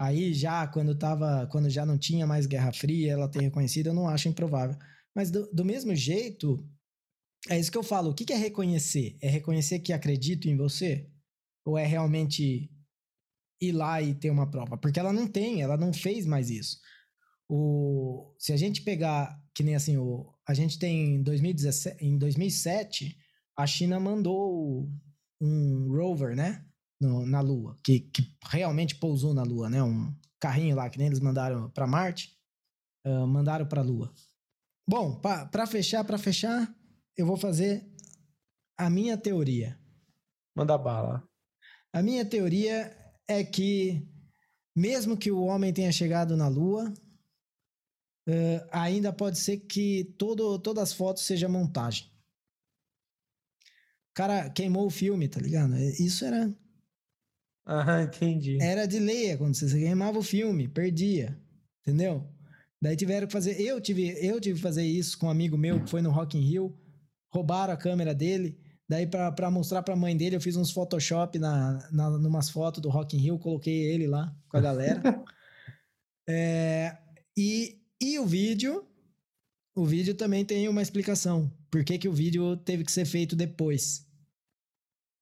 Aí 0.00 0.32
já 0.32 0.66
quando 0.68 0.96
tava, 0.96 1.48
quando 1.48 1.68
já 1.68 1.84
não 1.84 1.98
tinha 1.98 2.26
mais 2.26 2.46
Guerra 2.46 2.72
Fria, 2.72 3.12
ela 3.12 3.28
ter 3.28 3.42
reconhecido, 3.42 3.88
eu 3.88 3.94
não 3.94 4.08
acho 4.08 4.28
improvável. 4.28 4.78
Mas 5.14 5.30
do, 5.32 5.50
do 5.52 5.64
mesmo 5.64 5.94
jeito, 5.96 6.64
é 7.48 7.58
isso 7.58 7.72
que 7.72 7.78
eu 7.78 7.82
falo. 7.82 8.10
O 8.10 8.14
que, 8.14 8.32
é 8.32 8.36
reconhecer? 8.36 9.16
É 9.20 9.28
reconhecer 9.28 9.78
que 9.80 9.92
acredito 9.92 10.48
em 10.48 10.56
você? 10.56 11.08
Ou 11.64 11.76
é 11.76 11.84
realmente 11.84 12.70
ir 13.60 13.72
lá 13.72 14.00
e 14.00 14.14
ter 14.14 14.30
uma 14.30 14.50
prova? 14.50 14.76
Porque 14.76 15.00
ela 15.00 15.12
não 15.12 15.26
tem, 15.26 15.62
ela 15.62 15.76
não 15.76 15.92
fez 15.92 16.26
mais 16.26 16.50
isso. 16.50 16.78
O, 17.48 18.34
se 18.38 18.52
a 18.52 18.56
gente 18.56 18.82
pegar, 18.82 19.42
que 19.54 19.62
nem 19.62 19.74
assim, 19.74 19.96
o, 19.96 20.32
a 20.46 20.52
gente 20.52 20.78
tem 20.78 21.16
em, 21.16 21.22
2017, 21.22 22.04
em 22.04 22.18
2007, 22.18 23.16
a 23.56 23.66
China 23.66 23.98
mandou 23.98 24.88
um 25.40 25.88
rover, 25.90 26.36
né? 26.36 26.64
No, 27.00 27.24
na 27.24 27.40
Lua, 27.40 27.76
que, 27.84 28.00
que 28.00 28.36
realmente 28.44 28.96
pousou 28.96 29.32
na 29.32 29.44
Lua, 29.44 29.70
né? 29.70 29.82
Um 29.82 30.12
carrinho 30.40 30.76
lá 30.76 30.90
que 30.90 30.98
nem 30.98 31.06
eles 31.06 31.20
mandaram 31.20 31.70
para 31.70 31.86
Marte, 31.86 32.36
uh, 33.06 33.26
mandaram 33.26 33.66
para 33.66 33.80
a 33.80 33.84
Lua. 33.84 34.12
Bom, 34.88 35.20
para 35.20 35.66
fechar, 35.66 36.02
para 36.02 36.18
fechar, 36.18 36.74
eu 37.18 37.26
vou 37.26 37.36
fazer 37.36 37.84
a 38.78 38.88
minha 38.88 39.18
teoria. 39.18 39.76
Manda 40.54 40.78
bala. 40.78 41.28
A 41.92 42.00
minha 42.00 42.24
teoria 42.24 42.96
é 43.26 43.42
que 43.42 44.08
mesmo 44.74 45.16
que 45.16 45.30
o 45.30 45.42
homem 45.42 45.72
tenha 45.72 45.90
chegado 45.90 46.36
na 46.36 46.46
Lua, 46.46 46.88
uh, 48.28 48.68
ainda 48.70 49.12
pode 49.12 49.38
ser 49.38 49.58
que 49.58 50.14
todo, 50.16 50.58
todas 50.60 50.84
as 50.84 50.92
fotos 50.92 51.24
sejam 51.24 51.50
montagem. 51.50 52.06
O 54.10 54.14
cara 54.14 54.48
queimou 54.50 54.86
o 54.86 54.90
filme, 54.90 55.28
tá 55.28 55.40
ligado? 55.40 55.76
Isso 55.76 56.24
era. 56.24 56.54
Ah, 57.66 58.02
entendi. 58.02 58.58
Era 58.62 58.86
de 58.86 58.98
lei 58.98 59.36
quando 59.36 59.54
você 59.54 59.68
queimava 59.68 60.18
o 60.18 60.22
filme, 60.22 60.68
perdia. 60.68 61.40
Entendeu? 61.80 62.28
Daí 62.80 62.96
tiveram 62.96 63.26
que 63.26 63.32
fazer. 63.32 63.60
Eu 63.60 63.80
tive, 63.80 64.14
eu 64.24 64.40
tive 64.40 64.56
que 64.56 64.62
fazer 64.62 64.84
isso 64.84 65.18
com 65.18 65.26
um 65.26 65.30
amigo 65.30 65.58
meu 65.58 65.82
que 65.82 65.90
foi 65.90 66.00
no 66.00 66.10
Rock 66.10 66.38
in 66.38 66.42
Rio. 66.42 66.78
Roubaram 67.30 67.72
a 67.72 67.76
câmera 67.76 68.14
dele. 68.14 68.58
Daí, 68.88 69.06
para 69.06 69.50
mostrar 69.50 69.82
pra 69.82 69.94
mãe 69.94 70.16
dele, 70.16 70.36
eu 70.36 70.40
fiz 70.40 70.56
uns 70.56 70.70
Photoshop 70.70 71.38
na, 71.38 71.86
na, 71.92 72.10
numas 72.10 72.48
fotos 72.48 72.80
do 72.80 72.88
Rock 72.88 73.16
in 73.16 73.20
Rio, 73.20 73.38
coloquei 73.38 73.84
ele 73.84 74.06
lá 74.06 74.34
com 74.48 74.56
a 74.56 74.60
galera. 74.60 75.02
é, 76.26 76.96
e 77.36 77.78
e 78.00 78.16
o 78.18 78.24
vídeo, 78.24 78.86
o 79.74 79.84
vídeo 79.84 80.14
também 80.14 80.44
tem 80.44 80.68
uma 80.68 80.82
explicação. 80.82 81.52
Por 81.68 81.84
que, 81.84 81.98
que 81.98 82.08
o 82.08 82.12
vídeo 82.12 82.56
teve 82.56 82.84
que 82.84 82.92
ser 82.92 83.04
feito 83.04 83.34
depois? 83.34 84.06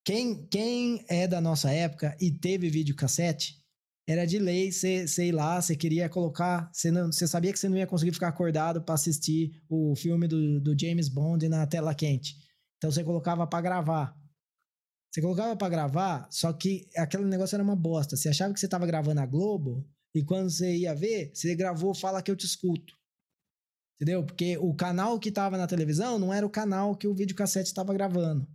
Quem, 0.04 0.46
quem 0.46 1.04
é 1.08 1.26
da 1.26 1.40
nossa 1.40 1.72
época 1.72 2.14
e 2.20 2.30
teve 2.30 2.68
vídeo 2.68 2.94
cassete, 2.94 3.64
era 4.08 4.24
de 4.24 4.38
lei, 4.38 4.70
você 4.70 5.08
sei 5.08 5.32
lá, 5.32 5.60
você 5.60 5.74
queria 5.74 6.08
colocar, 6.08 6.70
você 6.72 7.26
sabia 7.26 7.52
que 7.52 7.58
você 7.58 7.68
não 7.68 7.76
ia 7.76 7.86
conseguir 7.86 8.12
ficar 8.12 8.28
acordado 8.28 8.80
para 8.80 8.94
assistir 8.94 9.60
o 9.68 9.96
filme 9.96 10.28
do, 10.28 10.60
do 10.60 10.78
James 10.78 11.08
Bond 11.08 11.48
na 11.48 11.66
tela 11.66 11.94
quente. 11.94 12.36
Então 12.76 12.90
você 12.90 13.02
colocava 13.02 13.46
para 13.46 13.60
gravar. 13.60 14.16
Você 15.12 15.20
colocava 15.20 15.56
para 15.56 15.68
gravar, 15.68 16.28
só 16.30 16.52
que 16.52 16.86
aquele 16.96 17.24
negócio 17.24 17.56
era 17.56 17.64
uma 17.64 17.74
bosta. 17.74 18.16
Você 18.16 18.28
achava 18.28 18.52
que 18.52 18.60
você 18.60 18.68
tava 18.68 18.86
gravando 18.86 19.20
a 19.20 19.26
Globo, 19.26 19.88
e 20.14 20.22
quando 20.22 20.50
você 20.50 20.76
ia 20.76 20.94
ver, 20.94 21.30
você 21.34 21.54
gravou 21.54 21.94
Fala 21.94 22.22
que 22.22 22.30
eu 22.30 22.36
te 22.36 22.46
escuto. 22.46 22.94
Entendeu? 23.96 24.24
Porque 24.24 24.58
o 24.58 24.74
canal 24.74 25.18
que 25.18 25.30
estava 25.30 25.56
na 25.56 25.66
televisão 25.66 26.18
não 26.18 26.32
era 26.32 26.46
o 26.46 26.50
canal 26.50 26.94
que 26.94 27.08
o 27.08 27.14
videocassete 27.14 27.68
estava 27.68 27.94
gravando. 27.94 28.46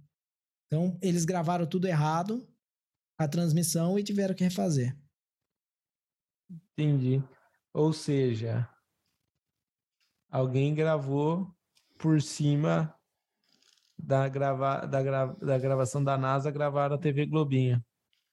Então, 0.67 0.97
eles 1.01 1.25
gravaram 1.25 1.65
tudo 1.65 1.87
errado, 1.87 2.47
a 3.19 3.27
transmissão, 3.27 3.97
e 3.97 4.03
tiveram 4.03 4.35
que 4.35 4.43
refazer. 4.43 4.95
Entendi. 6.73 7.23
Ou 7.73 7.93
seja, 7.93 8.67
alguém 10.29 10.73
gravou 10.73 11.47
por 11.97 12.21
cima 12.21 12.93
da, 13.97 14.27
grava, 14.27 14.85
da, 14.87 15.01
gra, 15.03 15.25
da 15.25 15.57
gravação 15.57 16.03
da 16.03 16.17
NASA, 16.17 16.51
gravaram 16.51 16.95
a 16.95 16.99
TV 16.99 17.25
Globinha. 17.25 17.83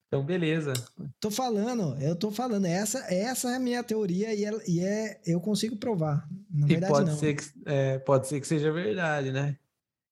Então, 0.07 0.25
beleza. 0.25 0.73
Tô 1.21 1.31
falando, 1.31 1.95
eu 2.01 2.17
tô 2.17 2.31
falando. 2.31 2.65
Essa, 2.65 3.01
essa 3.13 3.51
é 3.51 3.57
a 3.57 3.61
minha 3.61 3.85
teoria 3.85 4.35
e 4.35 4.45
é, 4.45 4.51
e 4.67 4.81
é 4.81 5.21
eu 5.27 5.39
consigo 5.39 5.77
provar. 5.77 6.27
Na 6.51 6.67
e 6.67 6.71
verdade, 6.71 6.93
pode 6.93 7.11
não. 7.11 7.19
Ser 7.19 7.37
que, 7.37 7.45
é, 7.67 7.99
pode 7.99 8.27
ser 8.27 8.41
que 8.41 8.47
seja 8.47 8.73
verdade, 8.73 9.31
né? 9.31 9.59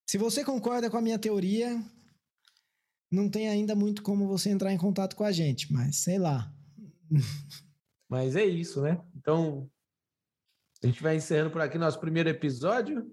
Se 0.05 0.17
você 0.17 0.45
concorda 0.45 0.89
com 0.89 0.97
a 0.97 1.01
minha 1.01 1.17
teoria, 1.17 1.81
não 3.11 3.27
tem 3.27 3.49
ainda 3.49 3.75
muito 3.75 4.03
como 4.03 4.27
você 4.27 4.51
entrar 4.51 4.71
em 4.71 4.77
contato 4.77 5.15
com 5.15 5.23
a 5.23 5.31
gente, 5.31 5.73
mas 5.73 5.97
sei 5.97 6.19
lá. 6.19 6.53
Mas 8.09 8.35
é 8.35 8.45
isso, 8.45 8.81
né? 8.81 9.01
Então, 9.15 9.69
a 10.83 10.87
gente 10.87 11.01
vai 11.01 11.15
encerrando 11.15 11.51
por 11.51 11.61
aqui 11.61 11.77
nosso 11.77 11.99
primeiro 11.99 12.29
episódio. 12.29 13.11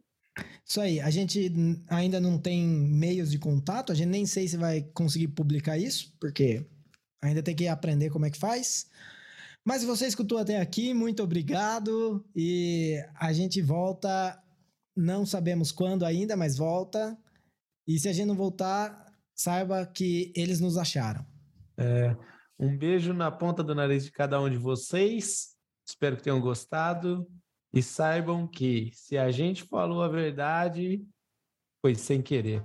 Isso 0.65 0.81
aí, 0.81 1.01
a 1.01 1.11
gente 1.11 1.53
ainda 1.89 2.21
não 2.21 2.39
tem 2.39 2.67
meios 2.67 3.31
de 3.31 3.39
contato, 3.39 3.93
a 3.93 3.95
gente 3.95 4.09
nem 4.09 4.27
sei 4.27 4.49
se 4.49 4.57
vai 4.57 4.83
conseguir 4.93 5.29
publicar 5.29 5.79
isso, 5.79 6.13
porque 6.19 6.67
Ainda 7.25 7.43
tem 7.43 7.57
que 7.57 7.67
aprender 7.67 8.11
como 8.11 8.27
é 8.27 8.31
que 8.31 8.39
faz. 8.39 8.87
Mas 9.65 9.81
se 9.81 9.87
você 9.87 10.07
escutou 10.07 10.37
até 10.37 10.61
aqui, 10.61 10.93
muito 10.93 11.23
obrigado. 11.23 12.23
E 12.37 13.03
a 13.15 13.33
gente 13.33 13.63
volta, 13.63 14.39
não 14.95 15.25
sabemos 15.25 15.73
quando 15.73 16.05
ainda, 16.05 16.37
mas 16.37 16.59
volta. 16.59 17.17
E 17.89 17.99
se 17.99 18.11
a 18.11 18.13
gente 18.13 18.27
não 18.27 18.35
voltar, 18.35 19.11
saiba 19.35 19.87
que 19.87 20.35
eles 20.37 20.61
nos 20.61 20.77
acharam. 20.77 21.25
É, 21.79 22.15
um 22.59 22.77
beijo 22.77 23.13
na 23.13 23.31
ponta 23.31 23.63
do 23.63 23.75
nariz 23.75 24.05
de 24.05 24.13
cada 24.13 24.41
um 24.41 24.49
de 24.49 24.57
vocês. 24.57 25.57
Espero 25.87 26.17
que 26.17 26.23
tenham 26.23 26.41
gostado. 26.41 27.27
E 27.73 27.83
saibam 27.83 28.47
que 28.47 28.93
se 28.95 29.19
a 29.19 29.31
gente 29.33 29.65
falou 29.65 30.03
a 30.03 30.09
verdade, 30.09 31.05
foi 31.83 31.95
sem 31.95 32.23
querer. 32.23 32.65